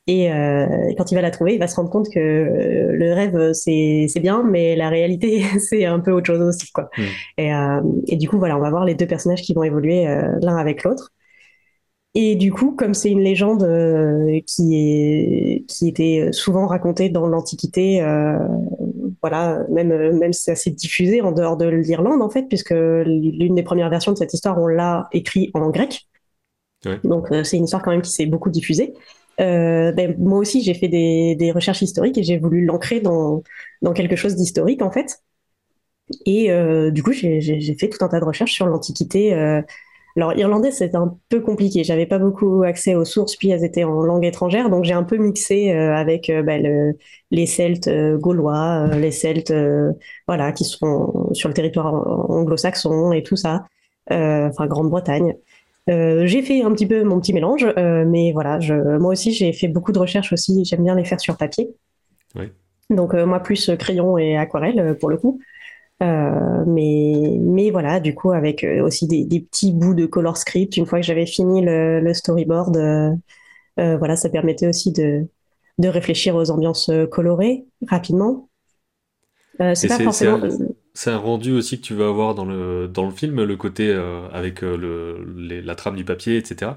[0.07, 3.13] Et euh, quand il va la trouver, il va se rendre compte que euh, le
[3.13, 6.71] rêve, c'est bien, mais la réalité, c'est un peu autre chose aussi.
[6.71, 6.89] Quoi.
[6.97, 7.03] Hmm.
[7.37, 10.07] Et, euh, et, du coup, voilà, on va voir les deux personnages qui vont évoluer
[10.07, 11.11] euh, l'un avec l'autre.
[12.15, 13.63] Et du coup, comme c'est une légende
[14.47, 18.01] qui, est, qui était souvent racontée dans l'Antiquité,
[19.21, 23.63] voilà, même, même c'est assez diffusé en dehors de l'Irlande, en fait, puisque l'une des
[23.63, 26.07] premières versions de cette histoire, on l'a écrit en grec.
[27.03, 28.93] Donc euh, c'est une histoire quand même qui s'est beaucoup diffusée.
[29.39, 33.43] Euh, ben, moi aussi, j'ai fait des, des, recherches historiques et j'ai voulu l'ancrer dans,
[33.81, 35.21] dans quelque chose d'historique en fait.
[36.25, 39.61] Et euh, du coup, j'ai fait tout un tas de recherches sur l'Antiquité.
[40.17, 40.21] Euh.
[40.21, 41.83] alors, irlandais, c'était un peu compliqué.
[41.83, 45.03] J'avais pas beaucoup accès aux sources, puis elles étaient en langue étrangère, donc j'ai un
[45.03, 46.97] peu mixé euh, avec ben, le,
[47.31, 49.53] les Celtes gaulois, les Celtes,
[50.27, 51.93] voilà, qui sont sur le territoire
[52.29, 53.65] anglo-saxon et tout ça,
[54.09, 55.35] enfin Grande-Bretagne.
[55.89, 59.31] Euh, j'ai fait un petit peu mon petit mélange, euh, mais voilà, je, moi aussi
[59.31, 60.63] j'ai fait beaucoup de recherches aussi.
[60.65, 61.69] J'aime bien les faire sur papier.
[62.89, 65.39] Donc euh, moi plus crayon et aquarelle pour le coup.
[66.01, 70.77] Mais, mais voilà, du coup avec aussi des, petits bouts de color script.
[70.77, 72.77] Une fois que j'avais fini le, storyboard,
[73.77, 75.27] voilà, ça permettait aussi de,
[75.77, 78.49] de réfléchir aux ambiances colorées rapidement.
[79.73, 80.39] c'est pas forcément.
[81.01, 83.87] C'est un rendu aussi que tu vas avoir dans le, dans le film, le côté
[83.87, 86.71] euh, avec euh, le, la trame du papier, etc.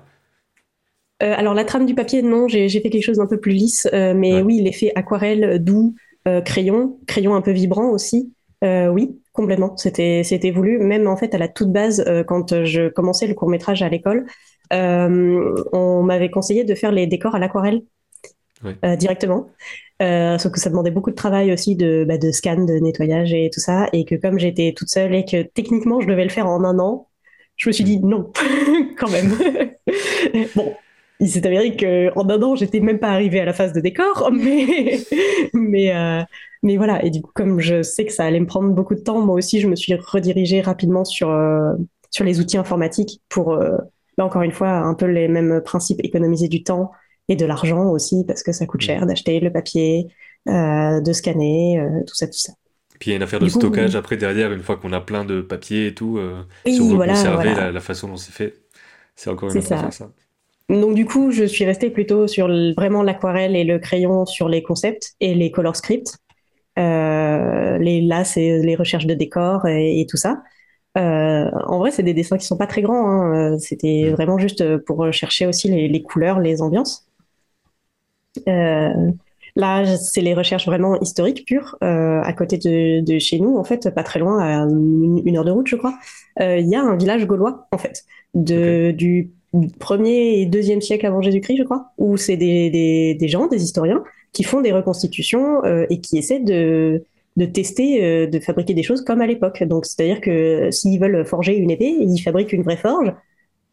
[1.25, 3.89] Euh, alors la trame du papier, non, j'ai fait quelque chose d'un peu plus lisse,
[3.93, 5.97] mais oui, l'effet aquarelle, doux,
[6.45, 8.33] crayon, crayon un peu vibrant aussi,
[8.63, 10.79] oui, complètement, c'était voulu.
[10.79, 14.27] Même en fait à la toute base, quand je commençais le court métrage à l'école,
[14.71, 17.83] on m'avait conseillé de faire les décors à l'aquarelle.
[18.99, 19.49] directement.
[20.03, 23.33] Euh, sauf que ça demandait beaucoup de travail aussi de, bah, de scan, de nettoyage
[23.33, 23.89] et tout ça.
[23.93, 26.79] Et que comme j'étais toute seule et que techniquement je devais le faire en un
[26.79, 27.09] an,
[27.57, 28.33] je me suis dit non,
[28.99, 29.33] quand même.
[30.57, 30.75] bon,
[31.21, 34.31] il s'est avéré qu'en un an, j'étais même pas arrivée à la phase de décor,
[34.33, 34.99] mais,
[35.53, 36.23] mais, euh,
[36.63, 37.05] mais voilà.
[37.05, 39.35] Et du coup, comme je sais que ça allait me prendre beaucoup de temps, moi
[39.35, 41.73] aussi, je me suis redirigée rapidement sur, euh,
[42.11, 43.57] sur les outils informatiques pour,
[44.19, 46.93] bah, encore une fois, un peu les mêmes principes, économiser du temps,
[47.29, 48.87] et de l'argent aussi parce que ça coûte mm.
[48.87, 50.09] cher d'acheter le papier,
[50.49, 52.53] euh, de scanner, euh, tout ça, tout ça.
[52.99, 55.25] Puis il y a une affaire de stockage après derrière, une fois qu'on a plein
[55.25, 56.21] de papiers et tout,
[56.65, 58.55] si on veut conserver La, façon dont c'est fait,
[59.17, 60.11] c'est encore une autre affaire ça.
[60.69, 62.47] Donc du coup, je suis restée plutôt sur
[62.77, 66.17] vraiment l'aquarelle et le crayon sur les concepts et les color scripts.
[66.79, 70.43] Euh, les, là, c'est les recherches de décors et, tout ça.
[70.99, 73.07] Euh, en vrai, c'est des dessins qui sont pas très grands.
[73.07, 73.59] Hein.
[73.59, 74.11] C'était mm.
[74.12, 77.07] vraiment juste pour chercher aussi les, couleurs, les ambiances.
[78.49, 79.11] Euh,
[79.57, 81.77] là, c'est les recherches vraiment historiques pures.
[81.81, 85.68] à côté de, chez nous, en fait, pas très loin, à une, heure de route,
[85.68, 85.95] je crois,
[86.41, 88.05] il y a un village gaulois, en fait,
[88.35, 89.31] de, du
[89.79, 93.62] premier et deuxième siècle avant Jésus-Christ, je crois, où c'est des, des, des, gens, des
[93.62, 94.03] historiens,
[94.33, 97.05] qui font des reconstitutions euh, et qui essaient de,
[97.37, 99.62] de tester, euh, de fabriquer des choses comme à l'époque.
[99.64, 103.12] Donc, c'est-à-dire que s'ils veulent forger une épée, ils fabriquent une vraie forge,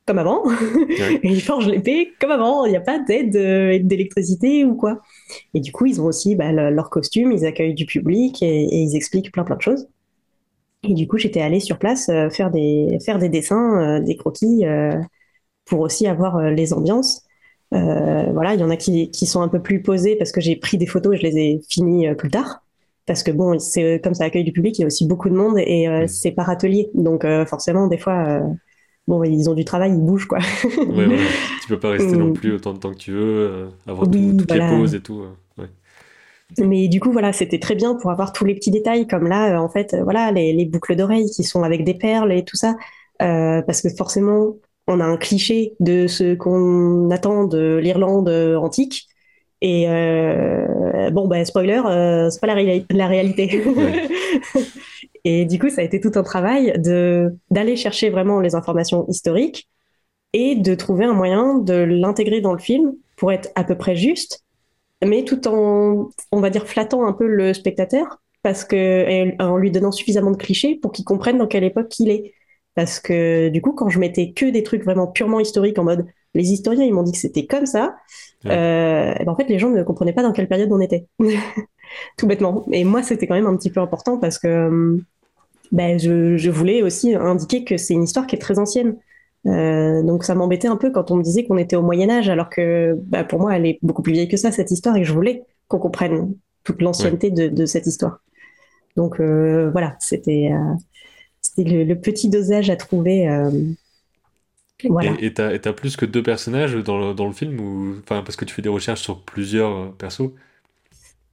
[0.05, 0.43] comme avant,
[1.23, 2.65] ils forgent l'épée comme avant.
[2.65, 4.99] Il n'y a pas d'aide euh, d'électricité ou quoi.
[5.53, 8.81] Et du coup, ils ont aussi bah, leur costume, ils accueillent du public et, et,
[8.81, 9.87] ils expliquent plein plein de choses.
[10.83, 14.63] Et du coup, j'étais allée sur place faire, des, faire des dessins, des croquis
[15.69, 17.23] pour aussi avoir euh, les ambiances.
[17.73, 20.41] Euh, voilà, il y en a qui, qui, sont un peu plus posés parce que
[20.41, 22.63] j'ai pris des photos et je les ai finis euh, plus tard.
[23.05, 25.35] Parce que bon, c'est comme ça accueille du public, il y a aussi beaucoup de
[25.35, 26.91] monde et c'est par atelier.
[26.93, 28.39] Donc forcément, des fois,
[29.07, 30.37] bon, ils ont du travail, ils bougent quoi.
[30.77, 31.17] ouais, ouais.
[31.63, 32.33] Tu peux pas rester non mm.
[32.33, 35.23] plus autant de temps que tu veux, avoir toutes les pauses et tout.
[36.59, 39.59] Mais du coup, voilà, c'était très bien pour avoir tous les petits détails, comme là,
[39.59, 42.75] en fait, voilà, les, les boucles d'oreilles qui sont avec des perles et tout ça.
[43.17, 44.53] parce que forcément,
[44.89, 49.07] on a un cliché de ce qu'on attend de l'Irlande antique.
[49.61, 53.63] Et euh, bon, ben spoiler, euh, c'est pas la, réalité.
[55.23, 56.73] et du coup, ça a été tout un travail
[57.51, 59.67] d'aller chercher vraiment les informations historiques
[60.33, 63.95] et de trouver un moyen de l'intégrer dans le film pour être à peu près
[63.95, 64.43] juste,
[65.05, 69.71] mais tout en, on va dire, flattant un peu le spectateur parce que en lui
[69.71, 72.33] donnant suffisamment de clichés pour qu'il comprenne dans quelle époque il est.
[72.75, 76.05] Parce que du coup, quand je mettais que des trucs vraiment purement historiques en mode
[76.33, 77.95] les historiens, ils m'ont dit que c'était comme ça,
[78.45, 81.07] euh, ben, en fait, les gens ne comprenaient pas dans quelle période on était.
[82.17, 82.65] Tout bêtement.
[82.71, 84.99] Et moi, c'était quand même un petit peu important parce que
[85.71, 88.97] ben, je, voulais aussi indiquer que c'est une histoire qui est très ancienne.
[89.45, 92.29] Euh, donc ça m'embêtait un peu quand on me disait qu'on était au Moyen Âge,
[92.29, 95.03] alors que ben, pour moi, elle est beaucoup plus vieille que ça, cette histoire, et
[95.03, 98.21] je voulais qu'on comprenne toute l'ancienneté de, cette histoire.
[98.95, 100.51] Donc euh, voilà, c'était
[101.41, 103.27] c'était le, petit dosage à trouver.
[103.27, 103.51] Euh,
[104.85, 105.13] voilà.
[105.19, 107.95] Et tu as, plus que deux personnages dans le, dans le film ou...
[108.03, 110.31] enfin, Parce que tu fais des recherches sur plusieurs euh, persos?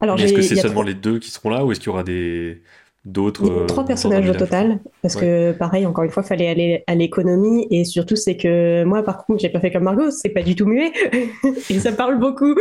[0.00, 2.04] Alors, est-ce que c'est seulement les deux qui seront là ou est-ce qu'il y aura
[2.04, 2.60] des
[3.06, 6.96] d'autres euh, trois personnages au total parce que pareil encore une fois fallait aller à
[6.96, 10.42] l'économie et surtout c'est que moi par contre j'ai pas fait comme Margot c'est pas
[10.42, 10.92] du tout muet.
[11.70, 12.52] Et ça parle beaucoup.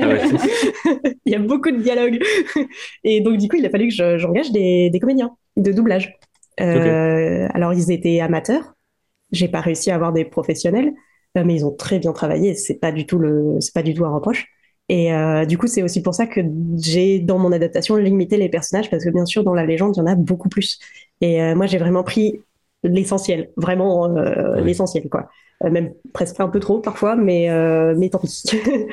[0.00, 0.14] Ah
[1.24, 2.20] il y a beaucoup de dialogues.
[3.02, 6.18] Et donc du coup il a fallu que j'engage des, des comédiens de doublage
[6.60, 8.74] euh, alors ils étaient amateurs.
[9.32, 10.92] J'ai pas réussi à avoir des professionnels,
[11.36, 12.54] euh, mais ils ont très bien travaillé.
[12.54, 14.46] C'est pas du tout le, c'est pas du tout un reproche.
[14.88, 16.40] Et euh, du coup, c'est aussi pour ça que
[16.78, 19.98] j'ai, dans mon adaptation, limité les personnages, parce que bien sûr, dans la légende, il
[19.98, 20.78] y en a beaucoup plus.
[21.20, 22.40] Et moi, j'ai vraiment pris
[22.84, 24.08] l'essentiel, vraiment
[24.56, 25.28] l'essentiel, quoi.
[25.62, 27.48] même presque un peu trop parfois, mais,
[27.96, 28.44] mais tant pis.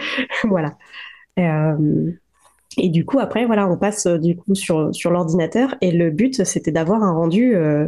[0.44, 0.76] voilà.
[2.78, 5.76] Et du coup, après, voilà, on passe euh, du coup sur, sur l'ordinateur.
[5.82, 7.88] Et le but, c'était d'avoir un rendu euh,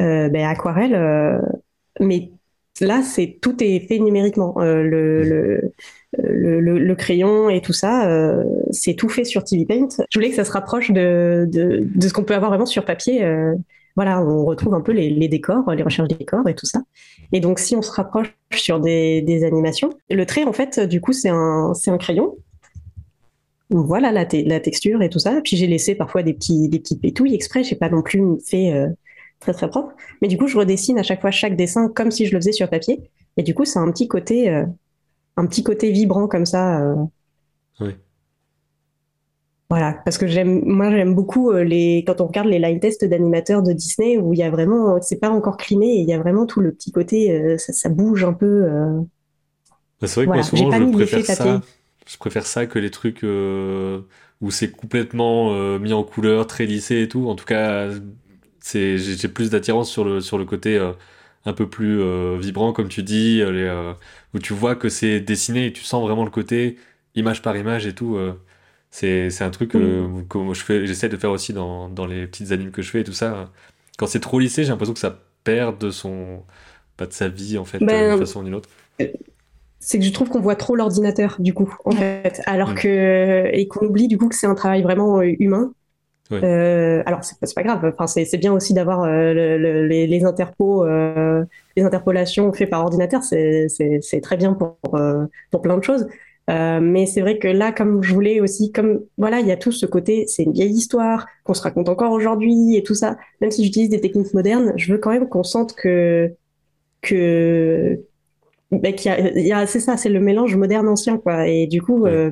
[0.00, 1.40] euh, ben, aquarelle.
[2.00, 2.30] mais
[2.80, 4.54] là, c'est tout est fait numériquement.
[4.58, 8.08] le, le, le, le, crayon et tout ça,
[8.70, 9.88] c'est tout fait sur TV Paint.
[10.10, 12.84] Je voulais que ça se rapproche de, de, de ce qu'on peut avoir vraiment sur
[12.84, 13.26] papier.
[13.96, 16.80] voilà, on retrouve un peu les, les, décors, les recherches des décors et tout ça.
[17.32, 21.00] Et donc, si on se rapproche sur des, des animations, le trait, en fait, du
[21.00, 22.36] coup, c'est un, un crayon
[23.70, 25.40] voilà la, la, texture et tout ça.
[25.44, 27.64] Puis j'ai laissé parfois des petits, des petites pétouilles exprès.
[27.64, 28.88] J'ai pas non plus fait euh,
[29.40, 29.94] très très propre.
[30.22, 32.52] Mais du coup, je redessine à chaque fois chaque dessin comme si je le faisais
[32.52, 33.10] sur papier.
[33.36, 34.64] Et du coup, c'est un petit côté, euh,
[35.36, 36.80] un petit côté vibrant comme ça.
[36.80, 36.96] Euh.
[37.80, 37.90] Oui.
[39.70, 43.62] Voilà, parce que j'aime, moi j'aime beaucoup les quand on regarde les line tests d'animateurs
[43.62, 46.18] de Disney où il y a vraiment, c'est pas encore cleané et il y a
[46.18, 48.66] vraiment tout le petit côté, ça, ça, bouge un peu.
[50.00, 51.60] Bah, c'est vrai que moi souvent je préfère ça
[52.08, 54.00] je préfère ça que les trucs euh,
[54.40, 57.28] où c'est complètement euh, mis en couleur, très lissé et tout.
[57.28, 57.88] En tout cas,
[58.60, 60.92] c'est j'ai plus d'attirance sur le sur le côté euh,
[61.44, 62.02] un peu plus
[62.38, 63.42] vibrant, comme tu dis,
[64.34, 66.76] où tu vois que c'est dessiné et tu sens vraiment le côté
[67.14, 68.18] image par image et tout.
[68.90, 70.26] c'est c'est un truc mm.
[70.28, 73.04] que je j'essaie de faire aussi dans dans les petites animes que je fais et
[73.04, 73.50] tout ça.
[73.98, 76.42] Quand c'est trop lissé, j'ai l'impression que ça perd de son
[76.96, 78.68] pas de sa vie en fait, ben, d'une façon ou d'une autre
[79.80, 83.68] c'est que je trouve qu'on voit trop l'ordinateur du coup en fait alors que et
[83.68, 85.72] qu'on oublie du coup que c'est un travail vraiment euh, humain
[86.30, 87.90] alors c'est pas grave.
[87.98, 93.22] Enfin, c'est bien aussi d'avoir les, les, interpos, les interpolations faites par ordinateur.
[93.22, 94.76] C'est très bien pour
[95.50, 96.06] pour plein de choses.
[96.48, 99.56] Euh, mais c'est vrai que là, comme je voulais aussi, comme voilà, il y a
[99.56, 103.18] tout ce côté, c'est une vieille histoire qu'on se raconte encore aujourd'hui et tout ça.
[103.40, 106.32] Même si j'utilise des techniques modernes, je veux quand même qu'on sente que
[107.02, 108.00] que
[108.70, 111.46] bah, qu'il y a, c'est ça, c'est le mélange moderne ancien quoi.
[111.48, 112.30] Et du coup, euh,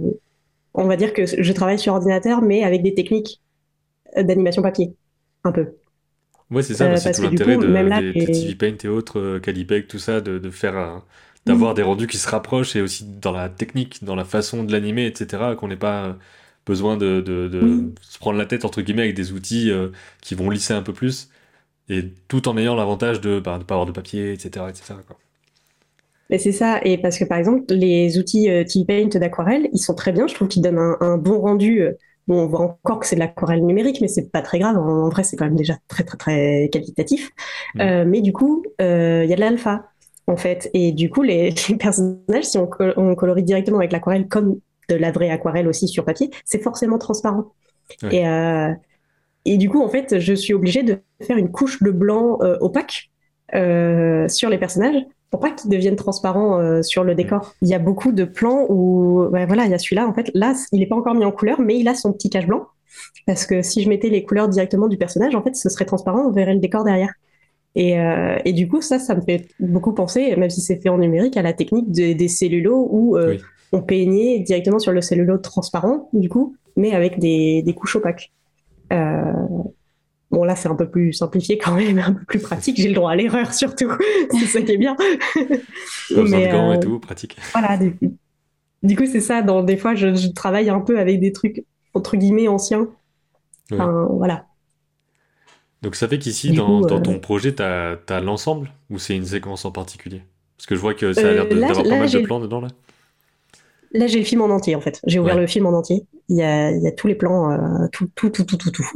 [0.74, 3.40] on va dire que je travaille sur ordinateur, mais avec des techniques
[4.16, 4.94] d'animation papier,
[5.44, 5.74] un peu.
[6.50, 9.38] Ouais, c'est ça, euh, c'est tout l'intérêt de, même là, des, TV Paint et autres,
[9.38, 11.04] Calipec, tout ça, de, de faire un
[11.46, 11.76] d'avoir mm.
[11.76, 15.06] des rendus qui se rapprochent et aussi dans la technique, dans la façon de l'animer,
[15.06, 15.54] etc.
[15.56, 16.16] Qu'on n'ait pas
[16.66, 17.94] besoin de, de, mm.
[18.02, 19.88] se prendre la tête entre guillemets avec des outils euh,
[20.20, 21.30] qui vont lisser un peu plus
[21.88, 24.66] et tout en ayant l'avantage de ne bah, pas avoir de papier, etc.
[24.68, 24.94] etc.
[26.30, 29.94] Mais c'est ça, et parce que par exemple, les outils euh, T-Paint d'aquarelle, ils sont
[29.94, 31.82] très bien, je trouve qu'ils donnent un, bon rendu.
[31.82, 31.92] Euh,
[32.26, 34.76] bon, on voit encore que c'est de l'aquarelle numérique, mais c'est pas très grave.
[34.76, 37.30] En, vrai, c'est quand même déjà très très très qualitatif.
[37.74, 38.04] Mm.
[38.04, 39.84] mais du coup, il y a de l'alpha
[40.26, 40.70] en fait.
[40.74, 45.30] Et du coup, les, personnages, si on, colorie directement avec l'aquarelle, comme de la vraie
[45.30, 47.52] aquarelle aussi sur papier, c'est forcément transparent.
[48.10, 48.72] Et, euh,
[49.44, 52.56] et du coup, en fait, je suis obligée de faire une couche de blanc euh,
[52.60, 53.10] opaque
[53.54, 57.54] euh, sur les personnages pour pas qu'ils deviennent transparents sur le décor.
[57.62, 60.54] Il y a beaucoup de plans où, voilà, il y a celui-là, en fait, là,
[60.72, 62.66] il n'est pas encore mis en couleur, mais il a son petit cache blanc.
[63.26, 66.26] Parce que si je mettais les couleurs directement du personnage, en fait, ce serait transparent,
[66.26, 67.12] on verrait le décor derrière.
[67.74, 70.88] Et, euh, et, du coup, ça, ça me fait beaucoup penser, même si c'est fait
[70.88, 73.36] en numérique, à la technique des cellulos où euh,
[73.72, 78.32] on peignait directement sur le cellulo transparent, du coup, mais avec des, des couches opaques.
[80.32, 82.76] Euh, bon, là, c'est un peu plus simplifié quand même, un peu plus pratique.
[82.76, 83.92] J'ai le droit à l'erreur surtout.
[84.30, 84.96] c'est ça qui est bien.
[86.16, 87.36] mais, gants et tout, pratique.
[87.52, 87.76] Voilà.
[87.76, 87.96] Du,
[88.82, 89.42] du coup, c'est ça.
[89.42, 91.64] Dans, des fois, je, je, travaille un peu avec des trucs,
[91.94, 92.88] entre guillemets, anciens.
[93.72, 94.46] Enfin, voilà.
[95.82, 99.64] Donc ça fait qu'ici, dans, euh, ton projet, tu as, l'ensemble ou c'est une séquence
[99.64, 100.22] en particulier?
[100.56, 102.60] Parce que je vois que ça a l'air euh, d'avoir pas mal de plans dedans
[102.60, 102.68] là.
[103.92, 105.00] Là, j'ai le film en entier en fait.
[105.06, 106.04] J'ai ouvert le film en entier.
[106.28, 108.70] Il y a, il y a tous les plans, euh, tout, tout, tout, tout, tout,
[108.70, 108.90] tout.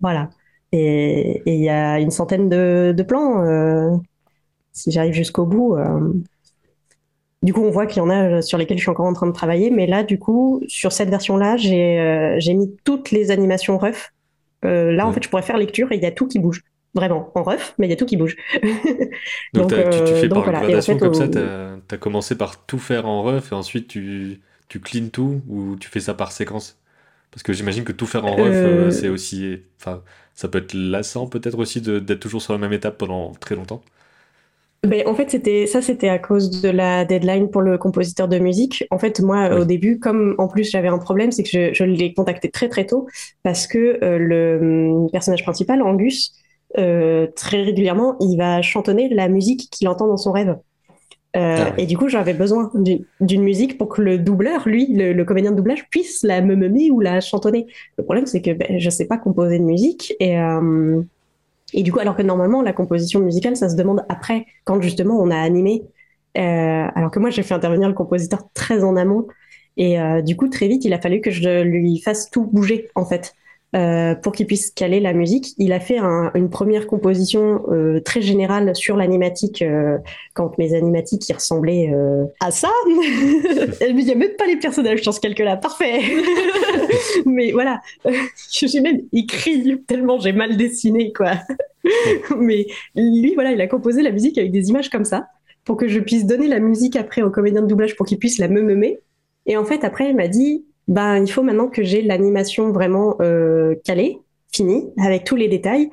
[0.00, 0.30] Voilà.
[0.72, 4.00] Et, il y a une centaine de, de plans.
[4.72, 5.76] si j'arrive jusqu'au bout.
[7.42, 9.26] Du coup, on voit qu'il y en a sur lesquels je suis encore en train
[9.26, 9.70] de travailler.
[9.70, 14.12] Mais là, du coup, sur cette version-là, j'ai j'ai mis toutes les animations ref
[14.64, 16.62] euh, là, en fait, je pourrais faire lecture et il y a tout qui bouge.
[16.92, 18.36] Vraiment, en ref, mais il y a tout qui bouge.
[19.54, 23.22] donc, tu, fais euh, par gradation comme ça, tu as, commencé par tout faire en
[23.22, 26.79] ref et ensuite tu, tu clean tout ou tu fais ça par séquence?
[27.30, 29.62] Parce que j'imagine que tout faire en ref, euh, c'est aussi.
[29.78, 30.02] Enfin,
[30.34, 33.82] ça peut être lassant peut-être aussi d'être toujours sur la même étape pendant très longtemps.
[34.82, 38.38] Ben, en fait, c'était ça, c'était à cause de la deadline pour le compositeur de
[38.38, 38.84] musique.
[38.90, 41.84] En fait, moi, au début, comme en plus j'avais un problème, c'est que je, je
[41.84, 43.06] l'ai contacté très très tôt
[43.42, 44.58] parce que euh, le
[45.04, 46.32] hum, personnage principal, Angus,
[46.78, 50.56] euh, très régulièrement, il va chantonner la musique qu'il entend dans son rêve.
[51.36, 55.22] Euh, ah et du coup, j'avais besoin d'une musique pour que le doubleur, lui, le,
[55.24, 56.56] comédien de doublage, puisse la me
[56.90, 57.66] ou la chantonner.
[57.98, 61.02] Le problème, c'est que ben, je sais pas composer de musique et euh,
[61.72, 65.18] et du coup, alors que normalement, la composition musicale, ça se demande après, quand justement
[65.20, 65.82] on a animé.
[66.36, 69.26] Euh, alors que moi, j'ai fait intervenir le compositeur très en amont.
[69.76, 72.88] Et euh, du coup, très vite, il a fallu que je lui fasse tout bouger,
[72.94, 73.34] en fait.
[73.76, 75.54] Euh, pour qu'il puisse caler la musique.
[75.56, 79.96] Il a fait un, une première composition euh, très générale sur l'animatique, euh,
[80.34, 82.68] quand mes animatiques qui ressemblaient euh, à ça.
[82.88, 86.00] Il n'y a même pas les personnages sur ce calque-là, parfait.
[87.26, 87.80] Mais voilà,
[88.50, 91.34] j'ai même écrit tellement j'ai mal dessiné, quoi.
[92.36, 92.66] Mais
[92.96, 95.28] lui, voilà, il a composé la musique avec des images comme ça,
[95.64, 98.38] pour que je puisse donner la musique après au comédien de doublage pour qu'il puisse
[98.38, 98.98] la me
[99.46, 103.14] Et en fait, après, il m'a dit, ben, il faut maintenant que j'ai l'animation vraiment
[103.20, 104.18] euh, calée,
[104.52, 105.88] finie, avec tous les détails,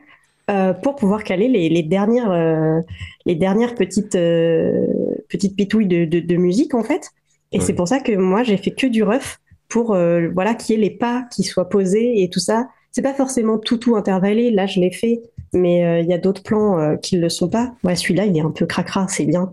[0.49, 2.81] euh, pour pouvoir caler les, les dernières, euh,
[3.27, 4.87] les dernières petites, euh,
[5.29, 7.11] petites pitouilles de, de, de, musique, en fait.
[7.51, 9.37] Et c'est pour ça que moi, j'ai fait que du rough
[9.69, 12.67] pour euh, voilà, qu'il y ait les pas qui soient posés et tout ça.
[12.91, 14.49] C'est pas forcément tout, tout intervallé.
[14.49, 15.21] Là, je l'ai fait,
[15.53, 17.73] mais il y a d'autres plans qui ne le sont pas.
[17.83, 19.51] Ouais, celui-là, il est un peu cracra, c'est bien.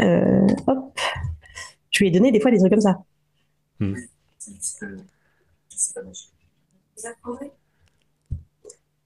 [0.00, 0.98] hop.
[1.90, 2.98] Je lui ai donné des fois des trucs comme ça.
[3.78, 3.94] Hmm.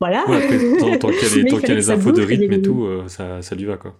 [0.01, 0.25] Voilà.
[1.01, 3.77] tant, qu'il y a les, infos de rythme et tout, euh, ça, ça lui va
[3.77, 3.97] quoi.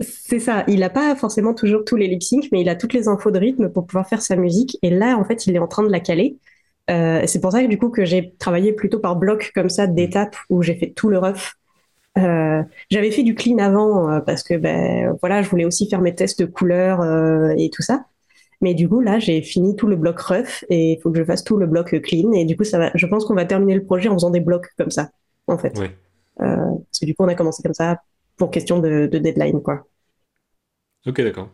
[0.00, 0.64] C'est ça.
[0.68, 3.30] Il n'a pas forcément toujours tous les lip syncs, mais il a toutes les infos
[3.30, 4.78] de rythme pour pouvoir faire sa musique.
[4.82, 6.38] Et là, en fait, il est en train de la caler.
[6.88, 9.86] Euh, c'est pour ça que du coup que j'ai travaillé plutôt par bloc comme ça
[9.86, 11.56] d'étapes où j'ai fait tout le rough.
[12.16, 16.14] Euh, j'avais fait du clean avant parce que ben voilà, je voulais aussi faire mes
[16.14, 17.04] tests de couleurs
[17.58, 18.06] et tout ça.
[18.60, 21.24] Mais du coup, là, j'ai fini tout le bloc rough et il faut que je
[21.24, 22.32] fasse tout le bloc clean.
[22.32, 24.40] Et du coup, ça va, je pense qu'on va terminer le projet en faisant des
[24.40, 25.10] blocs comme ça,
[25.46, 25.78] en fait.
[25.78, 25.96] Ouais.
[26.40, 28.02] Euh, parce que du coup, on a commencé comme ça
[28.36, 29.86] pour question de, deadline, quoi.
[31.06, 31.50] Ok, d'accord.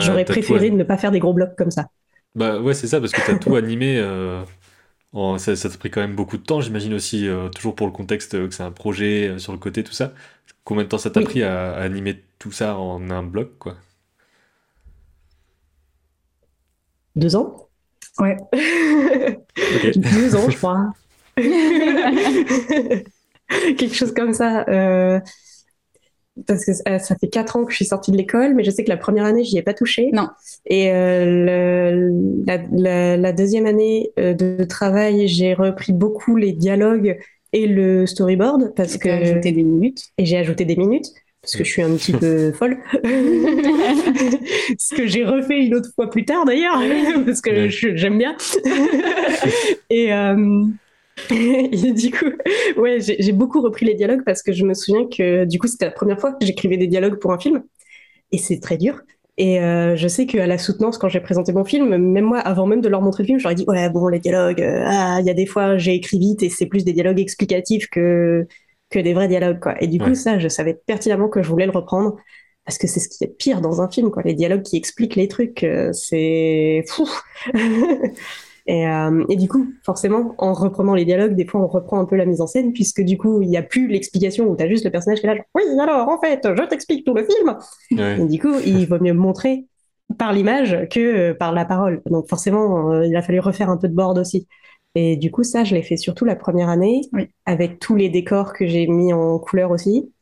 [0.00, 1.88] J'aurais préféré de ne pas faire des gros blocs comme ça.
[2.36, 3.98] Bah ouais, c'est ça, parce que tu as tout animé.
[3.98, 4.44] Euh,
[5.38, 7.92] ça, ça t'a pris quand même beaucoup de temps, j'imagine aussi, euh, toujours pour le
[7.92, 10.12] contexte que c'est un projet sur le côté, tout ça.
[10.62, 13.76] Combien de temps ça t'a pris à, à, animer tout ça en un bloc, quoi?
[17.16, 17.68] Deux ans?
[18.18, 18.36] Ouais.
[19.96, 20.92] Deux ans, je crois.
[23.76, 24.64] Quelque chose comme ça.
[24.68, 25.20] Euh,
[26.46, 28.82] parce que ça fait quatre ans que je suis sortie de l'école, mais je sais
[28.82, 30.10] que la première année, j'y ai pas touché.
[30.12, 30.28] Non.
[30.66, 32.10] Et euh,
[32.46, 37.18] la, deuxième année euh, de travail, j'ai repris beaucoup les dialogues
[37.52, 40.06] et le storyboard parce que j'ai ajouté des minutes.
[40.18, 41.06] Et j'ai ajouté des minutes
[41.44, 42.78] parce que je suis un petit peu folle.
[44.78, 46.80] Ce que j'ai refait une autre fois plus tard d'ailleurs,
[47.26, 48.34] parce que j'aime bien.
[49.90, 50.64] et, euh,
[51.30, 52.30] et du coup,
[52.80, 55.84] ouais, j'ai beaucoup repris les dialogues parce que je me souviens que du coup, c'était
[55.84, 57.62] la première fois que j'écrivais des dialogues pour un film.
[58.32, 59.02] Et c'est très dur.
[59.36, 62.66] Et euh, je sais qu'à la soutenance, quand j'ai présenté mon film, même moi, avant
[62.66, 65.26] même de leur montrer le film, j'aurais dit ouais bon les dialogues, euh, ah il
[65.26, 68.46] y a des fois j'ai écrit vite et c'est plus des dialogues explicatifs que
[68.90, 69.80] que des vrais dialogues, quoi.
[69.82, 72.16] Et du coup, ça, je savais pertinemment que je voulais le reprendre
[72.64, 74.22] parce que c'est ce qui est pire dans un film, quoi.
[74.22, 77.08] Les dialogues qui expliquent les trucs, euh, c'est fou.
[78.66, 82.06] et, euh, et, du coup, forcément, en reprenant les dialogues, des fois, on reprend un
[82.06, 84.64] peu la mise en scène, puisque du coup, il n'y a plus l'explication où tu
[84.64, 87.14] as juste le personnage qui est là, genre, oui, alors, en fait, je t'explique tout
[87.14, 87.56] le film.
[88.22, 89.66] Et du coup, il vaut mieux montrer
[90.18, 92.00] par l'image que euh, par la parole.
[92.06, 94.48] Donc, forcément, il a fallu refaire un peu de board aussi.
[94.94, 97.02] Et du coup, ça, je l'ai fait surtout la première année,
[97.46, 100.12] avec tous les décors que j'ai mis en couleur aussi.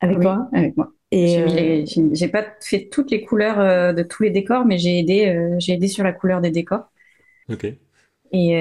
[0.00, 0.92] Avec toi Avec moi.
[1.12, 4.98] Et euh, j'ai pas fait toutes les couleurs euh, de tous les décors, mais j'ai
[5.00, 6.84] aidé, euh, j'ai aidé sur la couleur des décors.
[7.48, 7.64] Ok.
[8.32, 8.54] Et,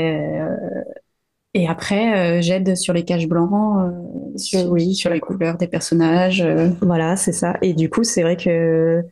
[1.53, 3.93] et après, j'aide sur les caches blancs,
[4.35, 6.45] sur, oui, sur les couleurs des personnages.
[6.81, 7.57] Voilà, c'est ça.
[7.61, 9.03] Et du coup, c'est vrai que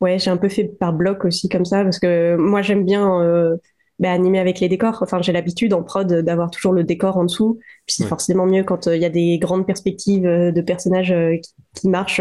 [0.00, 3.58] ouais, j'ai un peu fait par bloc aussi comme ça, parce que moi, j'aime bien
[4.00, 4.98] bah, animer avec les décors.
[5.02, 7.60] Enfin, j'ai l'habitude en prod d'avoir toujours le décor en dessous.
[7.86, 11.12] Puis c'est forcément mieux quand euh, il y a des grandes perspectives euh, de personnages
[11.12, 11.36] euh,
[11.74, 12.20] qui, marchent,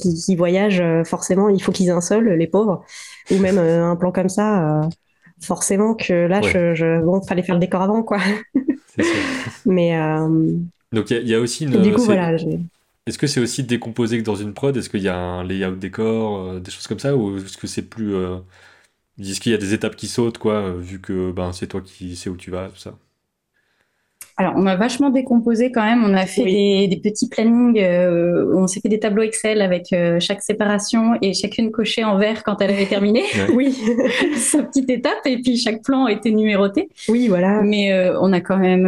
[0.00, 0.82] qui, qui, voyagent.
[1.04, 2.84] forcément, il faut qu'ils aient un seul, les pauvres.
[3.32, 4.80] Ou même un plan comme ça.
[5.40, 8.18] forcément que là, je, je, bon, fallait faire le décor avant, quoi.
[9.66, 9.98] Mais
[10.92, 11.82] donc il y, a aussi une.
[11.82, 12.36] du coup, voilà.
[13.06, 14.76] Est-ce que c'est aussi décomposé que dans une prod?
[14.76, 17.82] Est-ce qu'il y a un layout décor, des choses comme ça, ou est-ce que c'est
[17.82, 18.14] plus
[19.20, 21.80] est-ce qu'il y a des étapes qui sautent, quoi, euh, vu que ben, c'est toi
[21.80, 22.94] qui sais où tu vas, tout ça
[24.40, 26.04] alors, on a vachement décomposé quand même.
[26.04, 27.80] On a fait des, petits plannings.
[27.80, 32.18] Euh, on s'est fait des tableaux Excel avec euh, chaque séparation et chacune cochée en
[32.18, 33.24] vert quand elle avait terminé.
[33.52, 33.76] Oui,
[34.36, 35.26] sa petite étape.
[35.26, 36.88] Et puis chaque plan était numéroté.
[37.08, 37.62] Oui, voilà.
[37.62, 38.86] Mais on a quand même,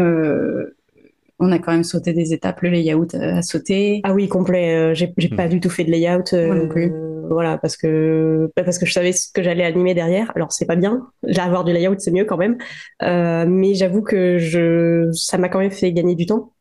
[1.40, 2.60] on a quand même sauté des étapes.
[2.60, 4.02] Le layout a sauté.
[4.04, 4.94] Ah oui, complet.
[4.94, 5.34] j'ai hmm.
[5.34, 6.32] pas du tout fait de layout.
[6.32, 6.92] non plus
[7.30, 10.32] voilà, parce que parce que je savais ce que j'allais animer derrière.
[10.34, 11.08] Alors c'est pas bien,
[11.38, 12.58] avoir du layout c'est mieux quand même,
[13.02, 16.52] euh, mais j'avoue que je ça m'a quand même fait gagner du temps.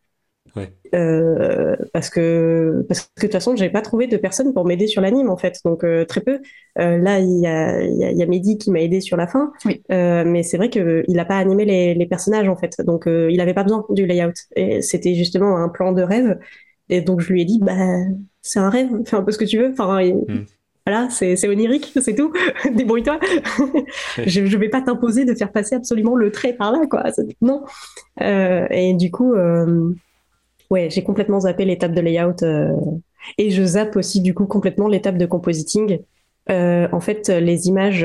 [0.95, 4.87] Euh, parce que parce que de toute façon j'avais pas trouvé de personne pour m'aider
[4.87, 5.59] sur l'anime en fait.
[5.63, 6.39] Donc euh, très peu.
[6.75, 9.51] Là il y a il y, a Mehdi qui m'a aidé sur la fin.
[9.89, 12.81] Mais c'est vrai que il a pas animé les, les personnages en fait.
[12.81, 14.33] Donc il avait pas besoin du layout.
[14.55, 16.39] Et c'était justement un plan de rêve.
[16.89, 17.75] Et donc je lui ai dit bah
[18.41, 18.89] c'est un rêve.
[19.05, 19.71] Fais un peu ce que tu veux.
[19.71, 20.01] Enfin.
[20.89, 22.33] Voilà, c'est onirique, c'est tout.
[22.73, 23.19] Débrouille-toi.
[24.25, 27.03] je ne vais pas t'imposer de faire passer absolument le trait par là, quoi.
[27.43, 27.63] Non.
[28.21, 29.93] Euh, et du coup, euh,
[30.71, 32.41] ouais, j'ai complètement zappé l'étape de layout.
[32.41, 32.73] Euh,
[33.37, 35.99] et je zappe aussi, du coup, complètement l'étape de compositing.
[36.49, 38.03] en fait, les images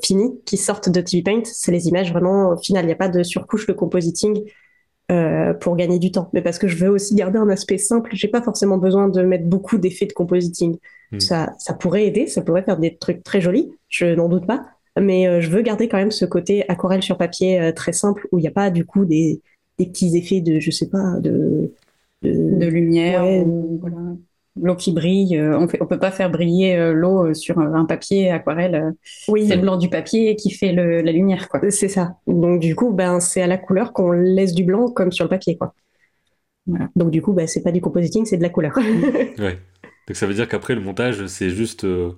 [0.00, 2.84] finies qui sortent de TV Paint, c'est les images vraiment finales.
[2.84, 4.44] Il n'y a pas de surcouche de compositing.
[5.60, 8.10] pour gagner du temps, mais parce que je veux aussi garder un aspect simple.
[8.12, 10.78] J'ai pas forcément besoin de mettre beaucoup d'effets de compositing.
[11.12, 11.20] Hmm.
[11.20, 14.66] Ça, ça pourrait aider, ça pourrait faire des trucs très jolis, je n'en doute pas.
[15.00, 18.26] Mais euh, je veux garder quand même ce côté aquarelle sur papier euh, très simple
[18.32, 19.40] où il n'y a pas du coup des,
[19.78, 21.72] des, petits effets de, je sais pas, de,
[22.22, 23.24] de, lumière,
[24.60, 25.38] l'eau qui brille.
[25.38, 28.94] Euh, on ne peut pas faire briller l'eau sur un papier aquarelle.
[29.28, 29.46] oui.
[29.48, 31.48] C'est le blanc du papier qui fait le, la lumière.
[31.70, 32.16] C'est ça.
[32.26, 35.30] Donc du coup, ben, c'est à la couleur qu'on laisse du blanc comme sur le
[35.30, 35.56] papier.
[35.56, 35.74] Quoi.
[36.66, 36.88] Voilà.
[36.96, 38.76] Donc du coup, ben, c'est pas du compositing, c'est de la couleur.
[39.38, 39.60] ouais.
[40.10, 42.10] Donc ça veut dire qu'après le montage, c'est juste euh,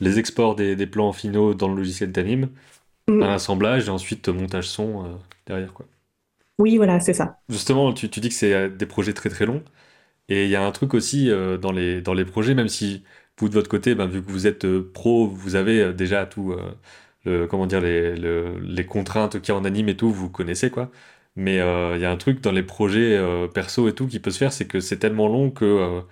[0.00, 2.48] les exports des, plans finaux dans le logiciel d'anime,
[3.06, 3.22] mm.
[3.22, 5.08] un assemblage et ensuite montage son euh,
[5.46, 5.86] derrière quoi.
[6.58, 7.38] Oui, voilà, c'est ça.
[7.48, 9.62] Justement, tu, dis que c'est euh, des projets très très longs.
[10.28, 11.30] Et il y a un truc aussi
[11.62, 13.04] dans, les, dans les projets, même si
[13.38, 16.52] vous de votre côté, ben, vu que vous êtes pro, vous avez déjà tout,
[17.48, 20.90] comment dire, les, les contraintes qu'il y a en anime et tout, vous connaissez quoi.
[21.36, 23.16] Mais il y a un truc dans les projets
[23.54, 26.02] perso et tout qui peut se faire, c'est que c'est tellement long que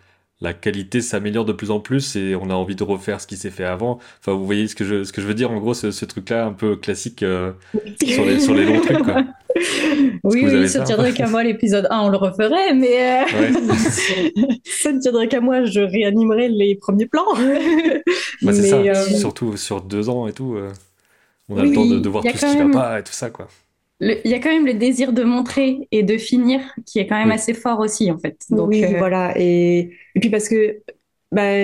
[0.40, 3.36] la qualité s'améliore de plus en plus et on a envie de refaire ce qui
[3.36, 3.98] s'est fait avant.
[4.20, 6.46] Enfin, vous voyez ce que je, ce que je veux dire En gros, ce, truc-là
[6.46, 7.52] un peu classique euh,
[8.04, 9.02] sur, les, sur les longs trucs.
[9.02, 9.24] Quoi.
[10.24, 13.52] Oui, oui, ça tiendrait qu'à moi l'épisode 1, on le referait, mais euh,
[14.64, 17.26] ça ne tiendrait qu'à moi, je réanimerais les premiers plans.
[18.42, 20.58] Bah, c'est ça, euh, surtout sur deux ans et tout.
[21.48, 23.46] on a le temps de, voir tout ce qui va pas et tout ça, quoi
[24.24, 27.18] il y a quand même le désir de montrer et de finir qui est quand
[27.18, 28.38] même assez fort aussi en fait.
[28.50, 29.32] Donc, oui, euh, voilà.
[29.36, 30.82] Et, et, puis parce que
[31.32, 31.58] bah,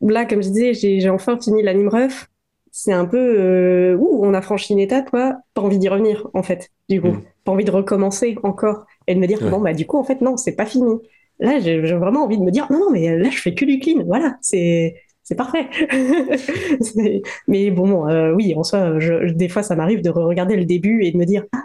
[0.00, 2.28] là, comme je disais, j'ai enfin fini l'anime ref.
[2.70, 5.36] C'est un peu euh, ouh, on a franchi une étape, quoi.
[5.54, 6.70] Pas envie d'y revenir en fait.
[6.88, 7.22] Du coup, mm.
[7.44, 10.20] pas envie de recommencer encore et de me dire bon bah du coup en fait
[10.20, 10.92] non, c'est pas fini.
[11.38, 13.78] Là, j'ai vraiment envie de me dire non non mais là je fais que du
[13.78, 14.02] clean.
[14.04, 15.68] Voilà, c'est c'est parfait.
[17.48, 21.02] mais bon, euh, oui, en soi, je, des fois, ça m'arrive de regarder le début
[21.02, 21.62] et de me dire, ah,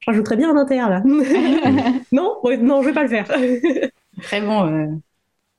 [0.00, 1.02] je rajouterais bien un inter là.
[2.12, 3.30] non, non, je vais pas le faire.
[4.28, 4.86] Vraiment, euh,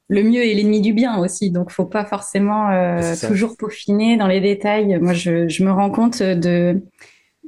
[0.09, 4.27] le mieux est l'ennemi du bien aussi, donc faut pas forcément euh, toujours peaufiner dans
[4.27, 4.97] les détails.
[4.99, 6.81] Moi, je, je me rends compte de,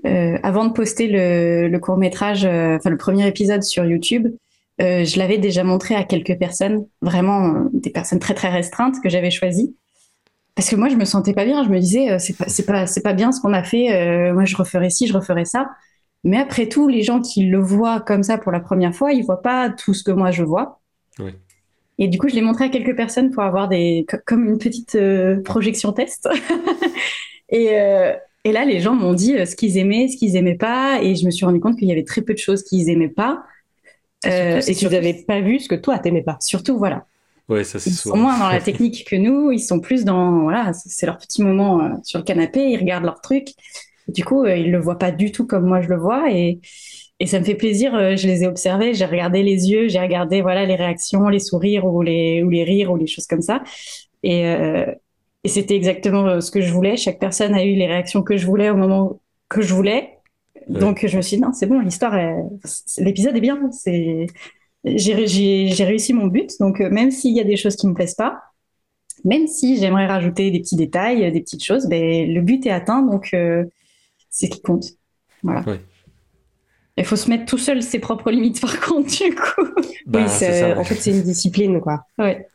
[0.04, 4.28] avant de poster le, le court métrage, enfin le premier épisode sur YouTube,
[4.82, 8.96] euh, je l'avais déjà montré à quelques personnes, vraiment euh, des personnes très très restreintes
[9.04, 9.76] que j'avais choisies.
[10.56, 11.64] Parce que moi, je me sentais pas bien.
[11.64, 14.32] Je me disais, euh, c'est pas, c'est pas, c'est pas bien ce qu'on a fait.
[14.34, 15.70] moi, je referais ci, je referais ça.
[16.24, 19.24] Mais après tout, les gens qui le voient comme ça pour la première fois, ils
[19.24, 20.82] voient pas tout ce que moi je vois.
[21.20, 21.32] Oui.
[21.98, 24.98] Et du coup, je l'ai montré à quelques personnes pour avoir des, comme une petite
[25.44, 26.30] projection test.
[27.50, 27.66] et,
[28.44, 31.02] et là, les gens m'ont dit ce qu'ils aimaient, ce qu'ils aimaient pas.
[31.02, 33.10] Et je me suis rendu compte qu'il y avait très peu de choses qu'ils aimaient
[33.10, 33.44] pas.
[34.26, 36.38] Euh, et qu'ils n'avaient pas vu ce que toi t'aimais pas.
[36.42, 37.06] Surtout, voilà.
[37.50, 39.52] Ouais, ça c'est Ils sont moins dans la technique que nous.
[39.52, 42.70] Ils sont plus dans voilà, c'est leur petit moment euh, sur le canapé.
[42.70, 43.50] Ils regardent leur truc.
[44.08, 46.32] du coup, euh, ils le voient pas du tout comme moi je le vois.
[46.32, 46.60] Et
[47.20, 47.96] et ça me fait plaisir.
[47.96, 48.94] Euh, je les ai observés.
[48.94, 49.88] J'ai regardé les yeux.
[49.88, 53.26] J'ai regardé voilà les réactions, les sourires ou les ou les rires ou les choses
[53.28, 53.64] comme ça.
[54.24, 54.44] Et
[55.46, 56.98] et c'était exactement ce que je voulais.
[56.98, 60.19] Chaque personne a eu les réactions que je voulais au moment que je voulais.
[60.70, 62.16] Donc je me suis dit non, c'est bon, l'histoire,
[63.00, 63.60] l'épisode est bien.
[63.72, 64.28] C'est
[64.84, 66.52] j'ai réussi mon but.
[66.60, 68.42] Donc euh, même s'il y a des choses qui me plaisent pas,
[69.26, 73.02] même si j'aimerais rajouter des petits détails, des petites choses, ben le but est atteint.
[73.02, 73.66] Donc euh,
[74.30, 74.86] c'est ce qui compte.
[75.44, 75.64] Voilà.
[76.98, 79.66] Il faut se mettre tout seul ses propres limites par contre du coup.
[80.06, 82.04] Bah, oui, en fait c'est une discipline quoi.
[82.18, 82.48] Ouais.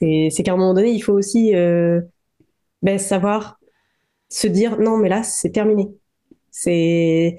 [0.00, 2.00] C'est qu'à un moment donné il faut aussi euh,
[2.82, 3.58] ben, savoir
[4.28, 5.88] se dire non mais là c'est terminé
[6.58, 7.36] c'est,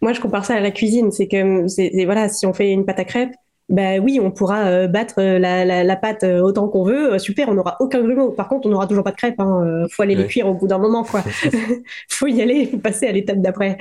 [0.00, 1.12] moi, je compare ça à la cuisine.
[1.12, 3.34] C'est que, c'est, voilà, si on fait une pâte à crêpes,
[3.68, 7.18] ben oui, on pourra euh, battre euh, la, la, la, pâte euh, autant qu'on veut.
[7.18, 8.30] super, on n'aura aucun grumeau.
[8.30, 9.38] Par contre, on n'aura toujours pas de crêpes.
[9.38, 9.86] Hein.
[9.90, 11.22] Faut aller les cuire au bout d'un moment, quoi.
[12.08, 13.76] faut y aller, faut passer à l'étape d'après.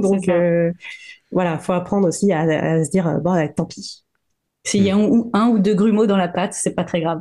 [0.00, 0.30] Donc
[1.30, 4.04] voilà, faut apprendre aussi à, se dire bon, tant pis.
[4.64, 7.02] S'il y a un ou, un ou deux grumeaux dans la pâte, c'est pas très
[7.02, 7.20] grave.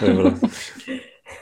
[0.00, 0.32] voilà.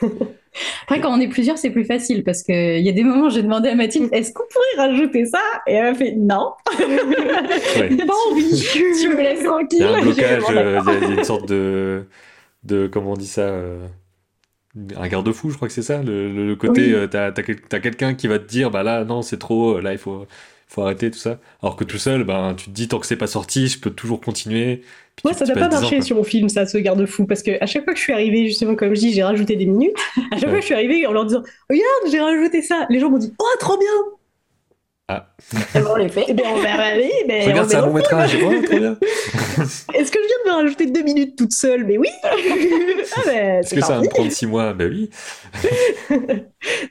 [0.83, 3.43] Après, quand on est plusieurs, c'est plus facile parce qu'il y a des moments, j'ai
[3.43, 5.41] demandé à Mathilde, est-ce qu'on pourrait rajouter ça?
[5.67, 6.53] Et elle m'a fait non.
[6.79, 7.97] Ouais.
[8.07, 8.65] pas envie.
[9.01, 9.79] tu me laisses tranquille.
[9.81, 12.05] Il y a un blocage, euh, il y, a une sorte de,
[12.65, 13.87] de comment on dit ça euh,
[14.97, 16.03] un garde-fou, je crois que c'est ça.
[16.03, 19.81] Le, côté, euh, t'as as, quelqu'un qui va te dire, bah là, non, c'est trop,
[19.81, 20.27] là, il faut,
[20.73, 21.39] faut arrêter tout ça.
[21.63, 23.91] Alors que tout seul, ben, tu te dis, tant que c'est pas sorti, je peux
[23.91, 24.83] toujours continuer.
[25.25, 27.85] Moi, ça n'a pas marché sur mon film, ça, ce garde-fou, parce que à chaque
[27.85, 29.97] fois que je suis arrivée, justement, comme je dis, j'ai rajouté des minutes.
[30.31, 32.99] À chaque fois que je suis arrivée en leur disant, regarde, j'ai rajouté ça, les
[32.99, 33.89] gens m'ont dit, oh, trop bien.
[35.15, 35.27] Ah.
[35.75, 36.25] Bon, on les fait.
[36.29, 37.11] Eh ben, on va aller.
[37.29, 38.37] Ben, Regarde, c'est un bon métrage.
[38.43, 38.97] Oh, trop bien.
[39.03, 41.85] Est-ce que je viens de me rajouter deux minutes toute seule?
[41.85, 42.09] Mais oui.
[42.25, 44.73] ah, ben, Est-ce que ça va me prendre six mois?
[44.73, 45.11] Ben oui.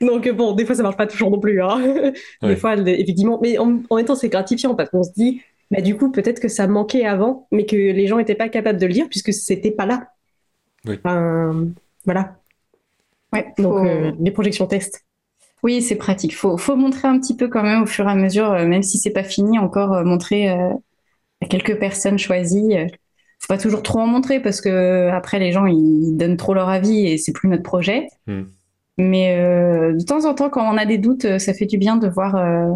[0.00, 1.60] Donc bon, des fois ça marche pas toujours non plus.
[1.60, 2.12] Hein.
[2.42, 5.42] Des fois, effectivement, mais en, en même temps c'est gratifiant parce qu'on se dit,
[5.72, 8.78] bah, du coup, peut-être que ça manquait avant, mais que les gens n'étaient pas capables
[8.78, 10.08] de le lire puisque c'était pas là.
[10.84, 10.98] Oui.
[12.04, 12.36] voilà.
[13.32, 15.04] Ouais, donc euh, les projections test.
[15.62, 16.36] Oui, c'est pratique.
[16.36, 18.82] Faut, faut montrer un petit peu quand même au fur et à mesure, euh, même
[18.82, 22.76] si c'est pas fini, encore euh, montrer à quelques personnes choisies.
[23.38, 26.68] faut pas toujours trop en montrer parce que après les gens ils donnent trop leur
[26.68, 28.08] avis et c'est plus notre projet.
[28.26, 28.44] Hmm.
[28.98, 31.78] Mais euh, de temps en temps, quand on a des doutes, euh, ça fait du
[31.78, 32.68] bien de voir, euh,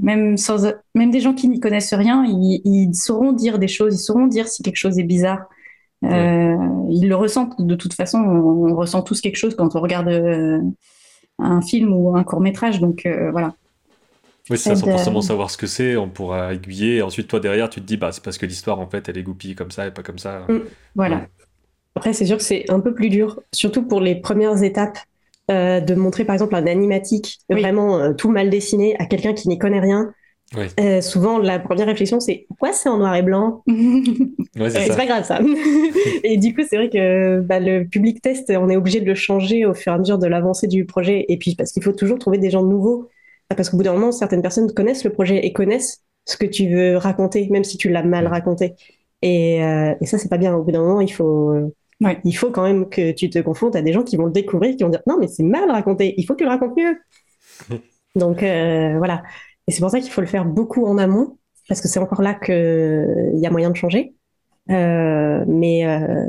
[0.00, 4.04] même sans, même des gens qui n'y connaissent rien, ils, sauront dire des choses, ils
[4.04, 5.46] sauront dire si quelque chose est bizarre.
[6.02, 8.18] Ils le ressentent de toute façon.
[8.18, 10.08] On, ressent tous quelque chose quand on regarde
[11.38, 12.80] un film ou un court métrage.
[12.80, 13.54] Donc voilà.
[14.50, 16.96] Oui, ça, sans forcément savoir ce que c'est, on pourra aiguiller.
[16.96, 19.18] Et ensuite, toi derrière, tu te dis, bah, c'est parce que l'histoire, en fait, elle
[19.18, 20.46] est goupille comme ça et pas comme ça.
[20.48, 20.58] Mm,
[20.94, 21.26] voilà.
[21.94, 24.98] Après, c'est sûr que c'est un peu plus dur, surtout pour les premières étapes,
[25.50, 29.48] euh, de montrer par exemple un animatique vraiment euh, tout mal dessiné à quelqu'un qui
[29.48, 30.12] n'y connaît rien.
[30.56, 33.62] Euh, souvent, la première réflexion, c'est pourquoi c'est en noir et blanc?
[33.66, 35.40] C'est pas grave ça.
[36.24, 39.14] et du coup, c'est vrai que bah, le public test, on est obligé de le
[39.14, 41.26] changer au fur et à mesure de l'avancée du projet.
[41.28, 43.08] Et puis, parce qu'il faut toujours trouver des gens nouveaux.
[43.54, 46.68] Parce qu'au bout d'un moment, certaines personnes connaissent le projet et connaissent ce que tu
[46.68, 48.74] veux raconter, même si tu l'as mal raconté.
[49.22, 50.54] Et, euh, et ça, c'est pas bien.
[50.54, 51.72] Au bout d'un moment, il faut,
[52.24, 54.76] il faut quand même que tu te confrontes à des gens qui vont le découvrir,
[54.76, 56.96] qui vont dire non, mais c'est mal raconté, il faut que tu le racontes mieux.
[58.14, 59.22] Donc euh, voilà.
[59.68, 61.38] Et c'est pour ça qu'il faut le faire beaucoup en amont,
[61.68, 64.14] parce que c'est encore là qu'il y a moyen de changer.
[64.70, 66.26] Euh, mais, euh,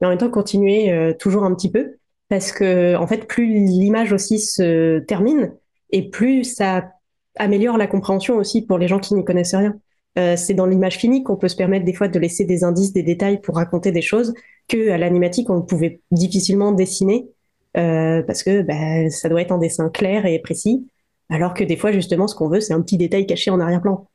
[0.00, 1.96] mais, en même temps, continuer euh, toujours un petit peu,
[2.28, 5.52] parce que en fait, plus l'image aussi se termine,
[5.90, 6.92] et plus ça
[7.36, 9.76] améliore la compréhension aussi pour les gens qui n'y connaissent rien.
[10.18, 12.92] Euh, c'est dans l'image finie qu'on peut se permettre des fois de laisser des indices,
[12.92, 14.32] des détails pour raconter des choses
[14.68, 17.28] que à l'animatique on pouvait difficilement dessiner
[17.76, 20.86] euh, parce que bah, ça doit être un dessin clair et précis,
[21.30, 24.08] alors que des fois justement ce qu'on veut c'est un petit détail caché en arrière-plan.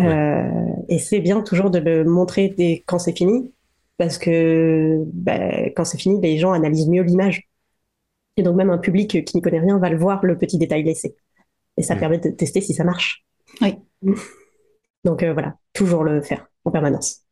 [0.00, 0.48] Euh,
[0.88, 3.52] et c'est bien toujours de le montrer dès, quand c'est fini
[3.96, 7.48] parce que bah, quand c'est fini les gens analysent mieux l'image
[8.36, 10.84] et donc même un public qui n'y connaît rien va le voir le petit détail
[10.84, 11.16] laissé
[11.76, 13.24] et ça permet de tester si ça marche.
[13.60, 13.76] Oui.
[15.04, 17.22] Donc euh, voilà, toujours le faire en permanence.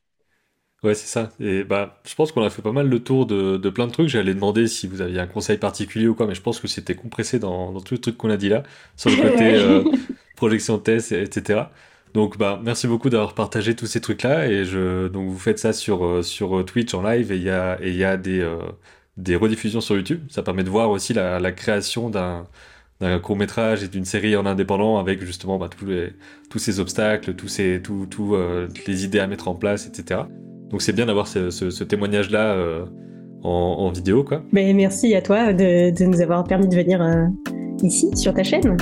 [0.83, 1.33] Ouais, c'est ça.
[1.41, 3.93] Et bah, je pense qu'on a fait pas mal le tour de, de plein de
[3.93, 4.09] trucs.
[4.09, 6.95] J'allais demander si vous aviez un conseil particulier ou quoi, mais je pense que c'était
[6.95, 8.62] compressé dans, dans tout le truc qu'on a dit là,
[8.97, 9.83] sur le côté euh,
[10.37, 11.72] projection test, etc.
[12.14, 14.49] Donc, bah, merci beaucoup d'avoir partagé tous ces trucs-là.
[14.49, 17.51] Et je, donc, vous faites ça sur, euh, sur Twitch en live et il y
[17.51, 18.47] a, et il y a des,
[19.16, 20.24] des rediffusions sur YouTube.
[20.31, 22.47] Ça permet de voir aussi la, la création d'un,
[23.01, 26.12] d'un court métrage et d'une série en indépendant avec justement bah, tous, les,
[26.51, 30.22] tous ces obstacles, tous ces, tout, tout, euh, les idées à mettre en place, etc.
[30.71, 32.85] Donc c'est bien d'avoir ce, témoignage-là euh,
[33.43, 34.25] en, vidéo.
[34.25, 34.43] Quoi.
[34.53, 37.27] Mais merci à toi de, de, nous avoir permis de venir euh,
[37.83, 38.77] ici sur ta chaîne.